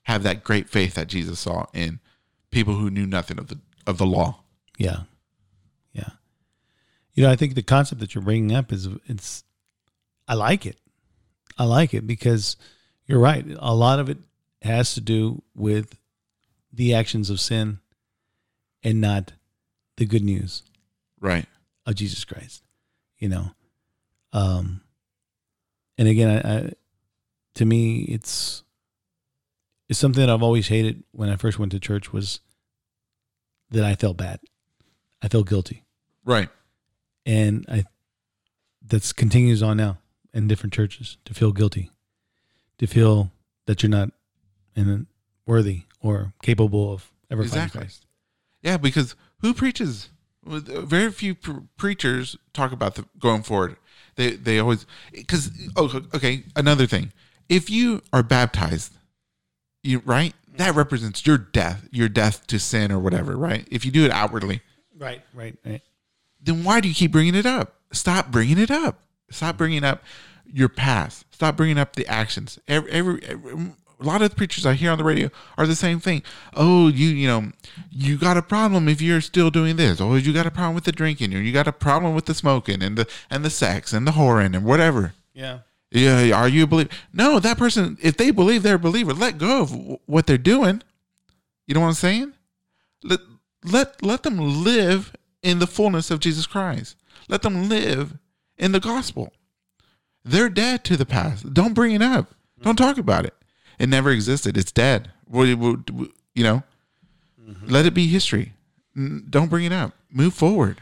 have 0.04 0.22
that 0.22 0.44
great 0.44 0.68
faith 0.68 0.94
that 0.94 1.08
Jesus 1.08 1.40
saw 1.40 1.66
in 1.74 1.98
people 2.50 2.76
who 2.76 2.90
knew 2.90 3.06
nothing 3.06 3.38
of 3.38 3.48
the 3.48 3.58
of 3.84 3.98
the 3.98 4.06
law. 4.06 4.40
yeah, 4.78 5.00
yeah. 5.92 6.10
You 7.14 7.24
know, 7.24 7.30
I 7.30 7.36
think 7.36 7.56
the 7.56 7.62
concept 7.62 8.00
that 8.00 8.14
you're 8.14 8.22
bringing 8.22 8.54
up 8.54 8.72
is 8.72 8.88
it's. 9.06 9.42
I 10.28 10.34
like 10.34 10.66
it. 10.66 10.78
I 11.56 11.64
like 11.64 11.94
it 11.94 12.06
because 12.06 12.56
you're 13.08 13.18
right. 13.18 13.44
A 13.58 13.74
lot 13.74 13.98
of 13.98 14.08
it 14.08 14.18
has 14.62 14.94
to 14.94 15.00
do 15.00 15.42
with 15.54 15.98
the 16.72 16.94
actions 16.94 17.30
of 17.30 17.40
sin, 17.40 17.80
and 18.84 19.00
not 19.00 19.32
the 19.96 20.04
good 20.06 20.22
news. 20.22 20.62
Right. 21.20 21.46
of 21.86 21.94
Jesus 21.96 22.24
Christ. 22.24 22.62
You 23.18 23.28
know, 23.30 23.50
um, 24.32 24.82
and 25.96 26.06
again, 26.06 26.28
I, 26.46 26.56
I, 26.58 26.72
to 27.54 27.64
me, 27.64 28.02
it's 28.02 28.62
it's 29.88 29.98
something 29.98 30.20
that 30.24 30.32
I've 30.32 30.42
always 30.42 30.68
hated 30.68 31.02
when 31.10 31.28
I 31.28 31.34
first 31.36 31.58
went 31.58 31.72
to 31.72 31.80
church 31.80 32.12
was 32.12 32.38
that 33.70 33.82
I 33.84 33.94
felt 33.96 34.16
bad, 34.16 34.38
I 35.22 35.26
felt 35.28 35.48
guilty, 35.48 35.82
Right. 36.24 36.48
and 37.26 37.64
I 37.68 37.84
that's 38.86 39.12
continues 39.12 39.62
on 39.62 39.76
now 39.78 39.98
in 40.32 40.46
different 40.46 40.72
churches 40.74 41.16
to 41.24 41.34
feel 41.34 41.50
guilty, 41.52 41.90
to 42.78 42.86
feel 42.86 43.30
that 43.66 43.82
you're 43.82 43.90
not 43.90 44.10
and 44.74 45.06
worthy 45.46 45.82
or 46.00 46.32
capable 46.42 46.92
of 46.92 47.10
ever 47.30 47.42
finding 47.42 47.58
Exactly. 47.62 47.80
Christ. 47.80 48.06
Yeah, 48.62 48.76
because 48.76 49.14
who 49.40 49.52
preaches? 49.54 50.08
Well, 50.44 50.62
uh, 50.72 50.80
Very 50.82 51.10
few 51.10 51.34
pre- 51.34 51.62
preachers 51.76 52.36
talk 52.52 52.72
about 52.72 52.94
the 52.94 53.04
going 53.18 53.42
forward. 53.42 53.76
They 54.16 54.32
they 54.32 54.58
always 54.58 54.86
because 55.12 55.50
oh, 55.76 56.02
okay. 56.14 56.44
Another 56.56 56.86
thing, 56.86 57.12
if 57.48 57.70
you 57.70 58.02
are 58.12 58.22
baptized, 58.22 58.92
you 59.82 60.00
right 60.04 60.34
that 60.56 60.74
represents 60.74 61.24
your 61.24 61.38
death, 61.38 61.86
your 61.92 62.08
death 62.08 62.46
to 62.48 62.58
sin 62.58 62.90
or 62.90 62.98
whatever. 62.98 63.36
Right. 63.36 63.66
If 63.70 63.84
you 63.84 63.92
do 63.92 64.04
it 64.04 64.10
outwardly, 64.10 64.60
Right, 64.96 65.22
right, 65.32 65.56
right. 65.64 65.82
then 66.40 66.64
why 66.64 66.80
do 66.80 66.88
you 66.88 66.94
keep 66.94 67.12
bringing 67.12 67.36
it 67.36 67.46
up? 67.46 67.74
Stop 67.92 68.32
bringing 68.32 68.58
it 68.58 68.70
up. 68.70 69.00
Stop 69.30 69.56
bringing 69.56 69.84
up 69.84 70.02
your 70.52 70.68
past. 70.68 71.24
Stop 71.30 71.56
bringing 71.56 71.78
up 71.78 71.94
the 71.96 72.06
actions. 72.06 72.58
Every, 72.68 72.90
every, 72.90 73.22
every- 73.24 73.72
a 74.00 74.04
lot 74.04 74.22
of 74.22 74.30
the 74.30 74.36
preachers 74.36 74.64
I 74.64 74.74
hear 74.74 74.92
on 74.92 74.98
the 74.98 75.02
radio 75.02 75.28
are 75.56 75.66
the 75.66 75.74
same 75.74 75.98
thing. 75.98 76.22
Oh, 76.54 76.86
you 76.86 77.08
you 77.08 77.26
know, 77.26 77.50
you 77.90 78.16
got 78.16 78.36
a 78.36 78.42
problem 78.42 78.88
if 78.88 79.02
you're 79.02 79.20
still 79.20 79.50
doing 79.50 79.74
this. 79.74 80.00
Oh, 80.00 80.14
you 80.14 80.32
got 80.32 80.46
a 80.46 80.52
problem 80.52 80.76
with 80.76 80.84
the 80.84 80.92
drinking, 80.92 81.34
or 81.34 81.40
you 81.40 81.52
got 81.52 81.66
a 81.66 81.72
problem 81.72 82.14
with 82.14 82.26
the 82.26 82.34
smoking 82.34 82.80
and 82.80 82.96
the 82.96 83.08
and 83.28 83.44
the 83.44 83.50
sex 83.50 83.92
and 83.92 84.06
the 84.06 84.12
whoring 84.12 84.54
and 84.54 84.64
whatever. 84.64 85.14
Yeah, 85.34 85.58
Yeah, 85.90 86.30
are 86.30 86.46
you 86.48 86.62
a 86.62 86.66
believer? 86.68 86.90
No, 87.12 87.40
that 87.40 87.58
person, 87.58 87.98
if 88.00 88.16
they 88.16 88.30
believe 88.30 88.62
they're 88.62 88.76
a 88.76 88.78
believer, 88.78 89.12
let 89.12 89.36
go 89.36 89.62
of 89.62 89.98
what 90.06 90.28
they're 90.28 90.38
doing. 90.38 90.80
You 91.66 91.74
know 91.74 91.80
what 91.80 91.88
I'm 91.88 91.94
saying? 91.94 92.34
Let 93.02 93.18
let 93.64 94.00
let 94.00 94.22
them 94.22 94.62
live 94.62 95.12
in 95.42 95.58
the 95.58 95.66
fullness 95.66 96.12
of 96.12 96.20
Jesus 96.20 96.46
Christ. 96.46 96.94
Let 97.28 97.42
them 97.42 97.68
live 97.68 98.16
in 98.56 98.70
the 98.70 98.80
gospel. 98.80 99.32
They're 100.24 100.48
dead 100.48 100.84
to 100.84 100.96
the 100.96 101.06
past. 101.06 101.52
Don't 101.54 101.74
bring 101.74 101.92
it 101.94 102.02
up. 102.02 102.34
Don't 102.62 102.76
talk 102.76 102.98
about 102.98 103.24
it. 103.24 103.34
It 103.78 103.88
never 103.88 104.10
existed. 104.10 104.56
It's 104.56 104.72
dead. 104.72 105.10
We- 105.28 105.54
we- 105.54 105.76
we- 105.92 106.12
You 106.34 106.44
know, 106.44 106.62
let 107.66 107.86
it 107.86 107.94
be 107.94 108.06
history. 108.06 108.52
N- 108.96 109.24
Don't 109.30 109.48
bring 109.48 109.64
it 109.64 109.72
up. 109.72 109.92
Move 110.10 110.34
forward. 110.34 110.80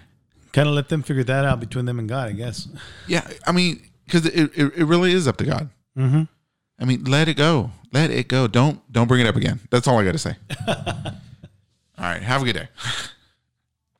kind 0.53 0.69
of 0.69 0.75
let 0.75 0.89
them 0.89 1.03
figure 1.03 1.23
that 1.25 1.45
out 1.45 1.61
between 1.61 1.85
them 1.85 1.99
and 1.99 2.09
God, 2.09 2.29
I 2.29 2.33
guess. 2.33 2.67
Yeah, 3.07 3.27
I 3.47 3.53
mean, 3.53 3.83
because 4.07 4.25
it, 4.27 4.51
it 4.57 4.73
it 4.77 4.85
really 4.87 5.13
is 5.13 5.29
up 5.29 5.37
to 5.39 5.45
God. 5.45 5.69
Mm-hmm. 5.99 6.23
I 6.79 6.85
mean, 6.87 7.05
let 7.05 7.29
it 7.29 7.35
go. 7.37 7.73
Let 7.93 8.11
it 8.11 8.29
go. 8.29 8.47
Don't 8.49 8.81
don't 8.91 9.07
bring 9.07 9.21
it 9.21 9.27
up 9.27 9.37
again. 9.37 9.61
That's 9.71 9.87
all 9.87 9.99
I 9.99 10.05
got 10.05 10.13
to 10.13 10.19
say. 10.19 10.37
all 10.67 10.75
right. 11.99 12.23
Have 12.23 12.43
a 12.43 12.45
good 12.47 12.55
day. 12.55 12.69